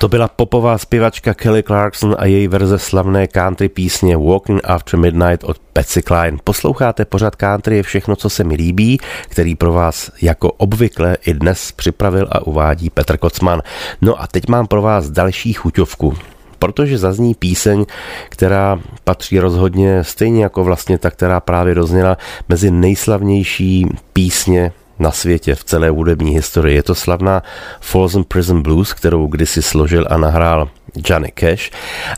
To 0.00 0.08
byla 0.08 0.28
popová 0.28 0.78
zpěvačka 0.78 1.34
Kelly 1.34 1.62
Clarkson 1.62 2.16
a 2.18 2.26
její 2.26 2.48
verze 2.48 2.78
slavné 2.78 3.26
country 3.26 3.68
písně 3.68 4.16
Walking 4.16 4.60
After 4.64 4.98
Midnight 4.98 5.44
od 5.44 5.58
Patsy 5.72 6.02
Cline. 6.02 6.38
Posloucháte 6.44 7.04
pořad 7.04 7.36
country 7.36 7.76
je 7.76 7.82
všechno, 7.82 8.16
co 8.16 8.30
se 8.30 8.44
mi 8.44 8.54
líbí, 8.54 8.98
který 9.28 9.54
pro 9.54 9.72
vás 9.72 10.10
jako 10.22 10.52
obvykle 10.52 11.16
i 11.26 11.34
dnes 11.34 11.72
připravil 11.72 12.28
a 12.32 12.46
uvádí 12.46 12.90
Petr 12.90 13.16
Kocman. 13.16 13.62
No 14.02 14.22
a 14.22 14.26
teď 14.26 14.48
mám 14.48 14.66
pro 14.66 14.82
vás 14.82 15.10
další 15.10 15.52
chuťovku 15.52 16.14
protože 16.58 16.98
zazní 16.98 17.34
píseň, 17.34 17.84
která 18.28 18.80
patří 19.04 19.38
rozhodně 19.38 20.04
stejně 20.04 20.42
jako 20.42 20.64
vlastně 20.64 20.98
ta, 20.98 21.10
která 21.10 21.40
právě 21.40 21.74
dozněla 21.74 22.16
mezi 22.48 22.70
nejslavnější 22.70 23.86
písně 24.12 24.72
na 24.98 25.10
světě, 25.10 25.54
v 25.54 25.64
celé 25.64 25.90
hudební 25.90 26.34
historii. 26.34 26.76
Je 26.76 26.82
to 26.82 26.94
slavná 26.94 27.42
Folsom 27.80 28.24
Prison 28.24 28.62
Blues, 28.62 28.92
kterou 28.92 29.26
kdysi 29.26 29.62
složil 29.62 30.06
a 30.10 30.16
nahrál 30.16 30.68
Johnny 31.08 31.32
Cash. 31.34 31.70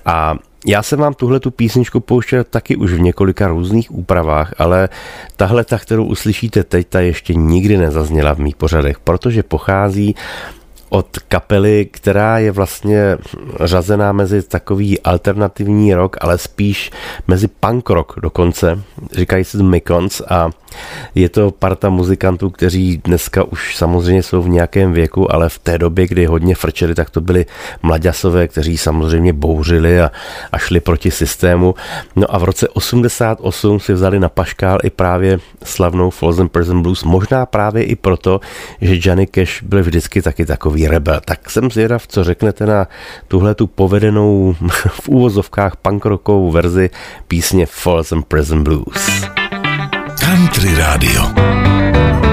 A 0.06 0.34
já 0.66 0.82
jsem 0.82 0.98
vám 0.98 1.14
tuhle 1.14 1.40
tu 1.40 1.50
písničku 1.50 2.00
pouštěl 2.00 2.44
taky 2.44 2.76
už 2.76 2.92
v 2.92 3.00
několika 3.00 3.48
různých 3.48 3.90
úpravách, 3.90 4.54
ale 4.58 4.88
tahle 5.36 5.64
ta, 5.64 5.78
kterou 5.78 6.04
uslyšíte 6.04 6.64
teď, 6.64 6.86
ta 6.88 7.00
ještě 7.00 7.34
nikdy 7.34 7.76
nezazněla 7.76 8.34
v 8.34 8.38
mých 8.38 8.56
pořadech, 8.56 8.98
protože 8.98 9.42
pochází 9.42 10.14
od 10.88 11.18
kapely, 11.28 11.88
která 11.90 12.38
je 12.38 12.52
vlastně 12.52 13.18
řazená 13.60 14.12
mezi 14.12 14.42
takový 14.42 15.00
alternativní 15.00 15.94
rock, 15.94 16.16
ale 16.20 16.38
spíš 16.38 16.90
mezi 17.28 17.48
punk 17.48 17.90
rock 17.90 18.12
dokonce. 18.22 18.82
Říkají 19.12 19.44
se 19.44 19.62
Mikons 19.62 20.22
a 20.28 20.50
je 21.14 21.28
to 21.28 21.50
parta 21.50 21.88
muzikantů, 21.88 22.50
kteří 22.50 23.00
dneska 23.04 23.44
už 23.44 23.76
samozřejmě 23.76 24.22
jsou 24.22 24.42
v 24.42 24.48
nějakém 24.48 24.92
věku, 24.92 25.34
ale 25.34 25.48
v 25.48 25.58
té 25.58 25.78
době, 25.78 26.06
kdy 26.06 26.26
hodně 26.26 26.54
frčeli, 26.54 26.94
tak 26.94 27.10
to 27.10 27.20
byli 27.20 27.46
mladěsové, 27.82 28.48
kteří 28.48 28.78
samozřejmě 28.78 29.32
bouřili 29.32 30.00
a, 30.00 30.10
a 30.52 30.58
šli 30.58 30.80
proti 30.80 31.10
systému. 31.10 31.74
No 32.16 32.34
a 32.34 32.38
v 32.38 32.44
roce 32.44 32.68
88 32.68 33.80
si 33.80 33.92
vzali 33.92 34.20
na 34.20 34.28
paškál 34.28 34.78
i 34.82 34.90
právě 34.90 35.38
slavnou 35.64 36.10
Frozen 36.10 36.48
Prison 36.48 36.82
Blues, 36.82 37.04
možná 37.04 37.46
právě 37.46 37.84
i 37.84 37.96
proto, 37.96 38.40
že 38.80 38.98
Johnny 39.08 39.26
Cash 39.26 39.62
byl 39.62 39.82
vždycky 39.82 40.22
taky 40.22 40.46
takový 40.46 40.88
rebel. 40.88 41.20
Tak 41.24 41.50
jsem 41.50 41.70
zvědav, 41.70 42.06
co 42.06 42.24
řeknete 42.24 42.66
na 42.66 42.88
tuhle 43.28 43.54
tu 43.54 43.66
povedenou 43.66 44.54
v 45.00 45.08
úvozovkách 45.08 45.76
punkrockovou 45.76 46.50
verzi 46.50 46.90
písně 47.28 47.66
Frozen 47.66 48.22
Prison 48.22 48.64
Blues. 48.64 49.30
Country 50.20 50.74
Radio. 50.74 52.29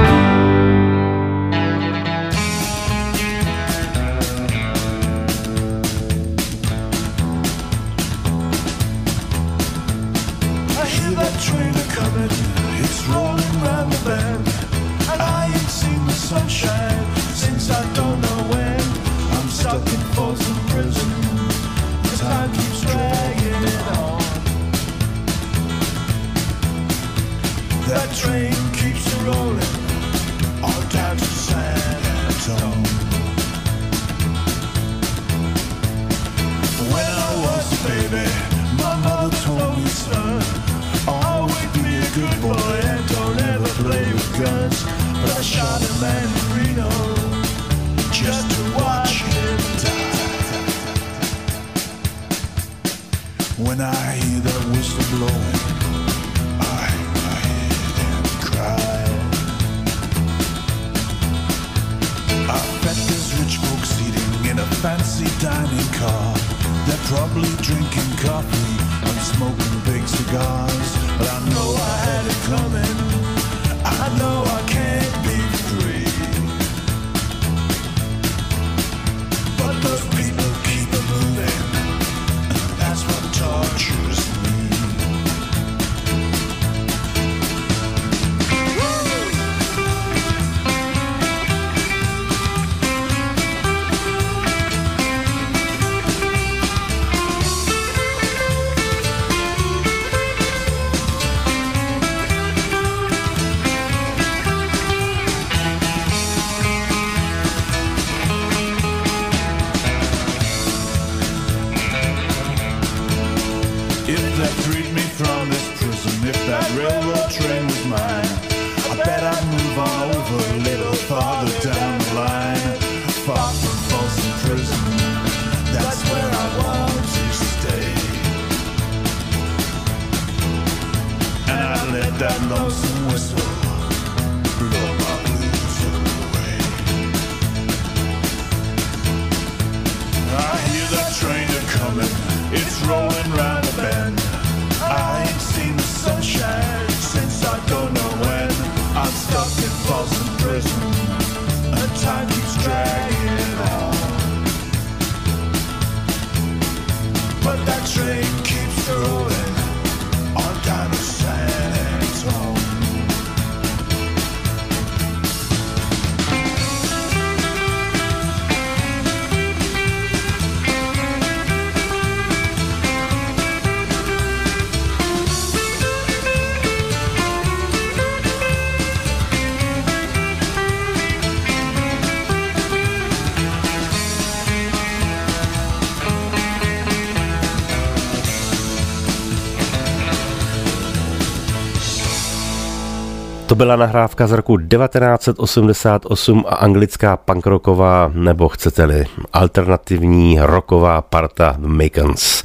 Byla 193.58 193.76
nahrávka 193.76 194.28
z 194.28 194.32
roku 194.32 194.58
1988 194.58 196.46
a 196.48 196.56
anglická 196.56 197.18
punkrocková, 197.18 198.12
nebo 198.14 198.50
chcete-li, 198.50 199.06
alternativní 199.34 200.38
rocková 200.42 201.02
parta 201.02 201.56
Makens. 201.58 202.44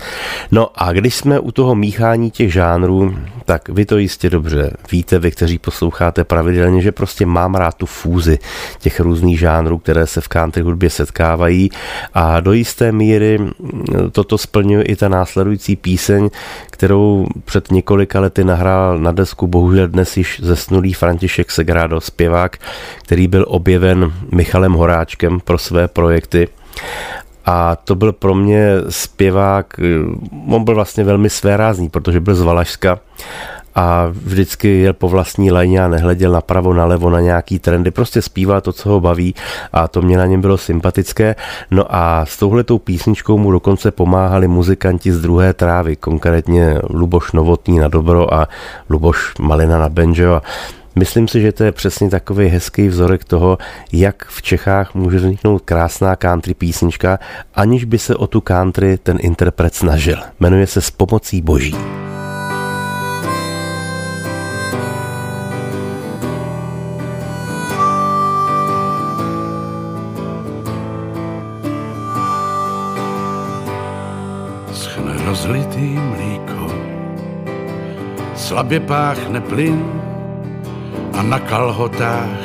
No 0.50 0.68
a 0.74 0.92
když 0.92 1.14
jsme 1.14 1.40
u 1.40 1.52
toho 1.52 1.74
míchání 1.74 2.30
těch 2.30 2.52
žánrů, 2.52 3.14
tak 3.44 3.68
vy 3.68 3.86
to 3.86 3.98
jistě 3.98 4.30
dobře 4.30 4.70
víte, 4.92 5.18
vy, 5.18 5.30
kteří 5.30 5.58
posloucháte 5.58 6.24
pravidelně, 6.24 6.82
že 6.82 6.92
prostě 6.92 7.26
mám 7.26 7.54
rád 7.54 7.74
tu 7.74 7.86
fúzi 7.86 8.38
těch 8.78 9.00
různých 9.00 9.38
žánrů, 9.38 9.78
které 9.78 10.06
se 10.06 10.20
v 10.20 10.28
country 10.28 10.62
hudbě 10.62 10.90
setkávají 10.90 11.70
a 12.14 12.40
do 12.40 12.52
jisté 12.52 12.92
míry 12.92 13.38
toto 14.12 14.38
splňuje 14.38 14.84
i 14.84 14.96
ta 14.96 15.08
následující 15.08 15.76
píseň, 15.76 16.30
kterou 16.70 17.26
před 17.44 17.70
několika 17.70 18.20
lety 18.20 18.44
nahrál 18.44 18.98
na 18.98 19.12
desku 19.12 19.46
bohužel 19.46 19.88
dnes 19.88 20.16
již 20.16 20.40
zesnulý 20.42 20.92
František 21.02 21.50
Segrado, 21.50 22.00
zpěvák, 22.00 22.56
který 23.02 23.28
byl 23.28 23.44
objeven 23.48 24.12
Michalem 24.32 24.72
Horáčkem 24.72 25.40
pro 25.40 25.58
své 25.58 25.88
projekty. 25.88 26.48
A 27.46 27.76
to 27.76 27.94
byl 27.94 28.12
pro 28.12 28.34
mě 28.34 28.70
zpěvák, 28.88 29.80
on 30.48 30.64
byl 30.64 30.74
vlastně 30.74 31.04
velmi 31.04 31.30
svérázný, 31.30 31.90
protože 31.90 32.20
byl 32.20 32.34
z 32.34 32.42
Valašska 32.42 32.98
a 33.74 34.06
vždycky 34.10 34.68
jel 34.68 34.92
po 34.92 35.08
vlastní 35.08 35.52
lajně 35.52 35.84
a 35.84 35.88
nehleděl 35.88 36.32
napravo, 36.32 36.74
nalevo 36.74 37.10
na 37.10 37.20
nějaký 37.20 37.58
trendy, 37.58 37.90
prostě 37.90 38.22
zpíval 38.22 38.60
to, 38.60 38.72
co 38.72 38.90
ho 38.90 39.00
baví 39.00 39.34
a 39.72 39.88
to 39.88 40.02
mě 40.02 40.18
na 40.18 40.26
něm 40.26 40.40
bylo 40.40 40.58
sympatické. 40.58 41.36
No 41.70 41.86
a 41.88 42.26
s 42.26 42.38
touhletou 42.38 42.78
písničkou 42.78 43.38
mu 43.38 43.52
dokonce 43.52 43.90
pomáhali 43.90 44.48
muzikanti 44.48 45.12
z 45.12 45.20
druhé 45.20 45.52
trávy, 45.52 45.96
konkrétně 45.96 46.78
Luboš 46.90 47.32
Novotný 47.32 47.78
na 47.78 47.88
dobro 47.88 48.34
a 48.34 48.48
Luboš 48.90 49.34
Malina 49.40 49.78
na 49.78 49.88
banjo 49.88 50.32
a 50.34 50.42
Myslím 50.94 51.28
si, 51.28 51.40
že 51.40 51.52
to 51.52 51.64
je 51.64 51.72
přesně 51.72 52.10
takový 52.10 52.46
hezký 52.48 52.88
vzorek 52.88 53.24
toho, 53.24 53.58
jak 53.92 54.26
v 54.28 54.42
Čechách 54.42 54.94
může 54.94 55.16
vzniknout 55.16 55.62
krásná 55.64 56.16
country 56.16 56.54
písnička, 56.54 57.18
aniž 57.54 57.84
by 57.84 57.98
se 57.98 58.16
o 58.16 58.26
tu 58.26 58.40
country 58.40 58.98
ten 58.98 59.18
interpret 59.20 59.74
snažil. 59.74 60.18
Jmenuje 60.40 60.66
se 60.66 60.80
S 60.80 60.90
pomocí 60.90 61.42
boží. 61.42 61.76
Schne 74.72 75.24
rozlitý 75.24 75.80
mlíko, 75.80 76.74
slabě 78.36 78.80
páchne 78.80 79.40
plyn, 79.40 80.11
a 81.12 81.22
na 81.22 81.38
kalhotách 81.38 82.40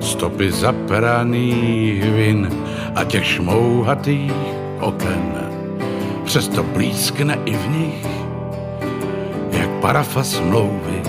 stopy 0.00 0.52
zaperaných 0.52 2.04
vin 2.04 2.50
a 2.94 3.04
těch 3.04 3.26
šmouhatých 3.26 4.32
oken. 4.80 5.34
Přesto 6.24 6.62
blízkne 6.62 7.38
i 7.44 7.54
v 7.56 7.68
nich, 7.70 8.06
jak 9.52 9.70
parafa 9.80 10.24
smlouvy, 10.24 11.02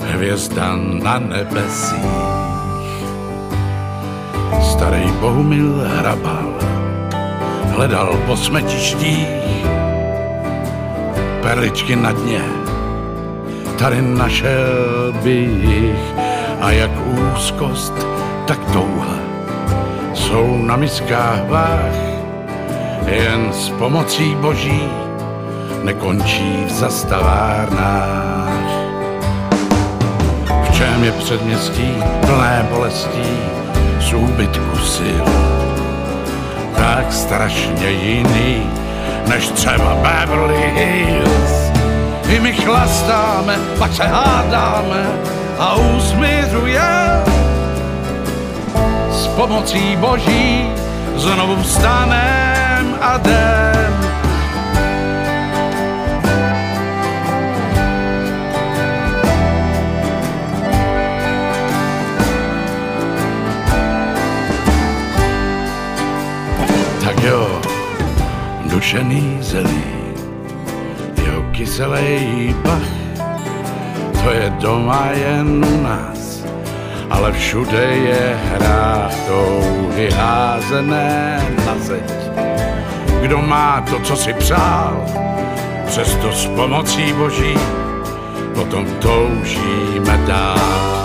hvězda 0.00 0.76
na 0.76 1.18
nebesích. 1.18 2.26
Starý 4.62 5.12
Bohumil 5.20 5.82
hrabal, 5.86 6.54
hledal 7.74 8.18
po 8.26 8.36
smetištích 8.36 9.28
perličky 11.42 11.96
na 11.96 12.12
dně, 12.12 12.42
tady 13.78 14.02
našel 14.02 15.12
bych. 15.22 16.14
A 16.60 16.70
jak 16.70 16.90
úzkost, 17.06 17.92
tak 18.46 18.58
touha 18.72 19.16
jsou 20.14 20.56
na 20.56 20.76
miskách 20.76 21.48
váh, 21.48 21.96
jen 23.06 23.52
s 23.52 23.70
pomocí 23.70 24.34
boží 24.34 24.88
nekončí 25.82 26.64
v 26.66 26.70
zastavárnách. 26.70 28.06
V 30.64 30.70
čem 30.76 31.04
je 31.04 31.12
předměstí 31.12 31.94
plné 32.26 32.66
bolestí? 32.70 33.38
Z 34.00 34.12
úbytku 34.12 34.78
sil, 34.94 35.26
tak 36.76 37.12
strašně 37.12 37.90
jiný 37.90 38.70
než 39.28 39.48
třeba 39.48 39.94
Beverly 39.94 40.72
Hills 40.74 41.65
i 42.28 42.40
my 42.40 42.52
chlastáme, 42.52 43.58
pak 43.78 43.94
se 43.94 44.04
hádáme 44.04 45.06
a 45.58 45.74
usmířuje. 45.74 46.80
S 49.10 49.26
pomocí 49.26 49.96
boží 49.96 50.70
znovu 51.16 51.62
vstanem 51.62 52.98
a 53.00 53.18
jdem. 53.18 53.96
Tak 67.04 67.22
jo, 67.22 67.60
dušený 68.66 69.38
zelí 69.40 69.95
kyselý 71.66 72.54
bach, 72.62 72.94
to 74.22 74.30
je 74.30 74.54
doma 74.62 75.10
jen 75.10 75.64
u 75.64 75.82
nás, 75.82 76.46
ale 77.10 77.32
všude 77.32 77.82
je 77.82 78.38
hrách 78.54 79.14
touhy 79.26 80.10
házené 80.10 81.42
na 81.66 81.74
zeď. 81.78 82.12
Kdo 83.20 83.38
má 83.42 83.82
to, 83.90 83.98
co 84.00 84.16
si 84.16 84.32
přál, 84.32 85.04
přesto 85.86 86.32
s 86.32 86.46
pomocí 86.46 87.12
boží 87.12 87.58
potom 88.54 88.86
toužíme 89.02 90.22
dál. 90.26 90.96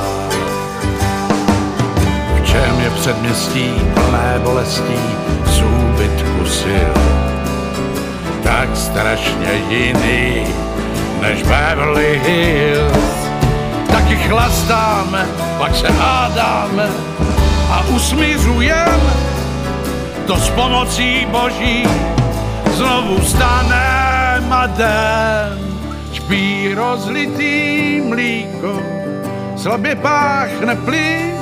V 2.35 2.45
čem 2.45 2.79
je 2.83 2.89
předměstí 2.89 3.73
plné 3.93 4.39
bolestí, 4.43 5.01
zúbytku 5.45 6.45
sil, 6.59 7.20
tak 8.43 8.69
strašně 8.77 9.63
jiný 9.69 10.47
než 11.21 11.43
Beverly 11.43 12.21
Hills. 12.25 13.27
Taky 13.91 14.15
chlastáme, 14.15 15.25
pak 15.57 15.75
se 15.75 15.91
hádáme 15.91 16.89
a 17.71 17.83
usmířujeme 17.95 19.13
to 20.27 20.37
s 20.37 20.49
pomocí 20.49 21.27
boží. 21.31 21.83
Znovu 22.73 23.17
vstanem 23.17 24.53
a 24.53 24.67
den, 24.67 25.59
špí 26.13 26.73
rozlitý 26.73 28.01
mlíko, 28.01 28.79
slabě 29.57 29.95
páchne 29.95 30.75
plyn 30.75 31.35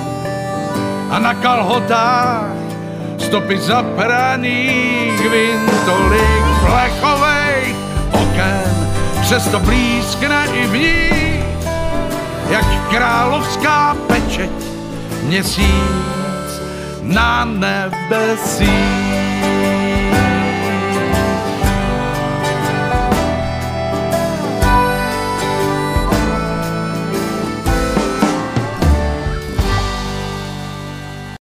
a 1.09 1.19
na 1.19 1.33
kalhotách 1.33 2.49
stopy 3.17 3.57
zapraných 3.57 5.21
vin, 5.29 5.61
tolik 5.85 6.48
plechovej 6.65 7.75
oken, 8.11 8.87
přesto 9.21 9.59
blízkne 9.59 10.45
i 10.53 10.67
v 10.67 10.73
ní, 10.73 11.43
jak 12.49 12.65
královská 12.89 13.95
pečeť, 14.07 14.49
měsíc 15.23 16.61
na 17.01 17.45
nebesích. 17.45 19.08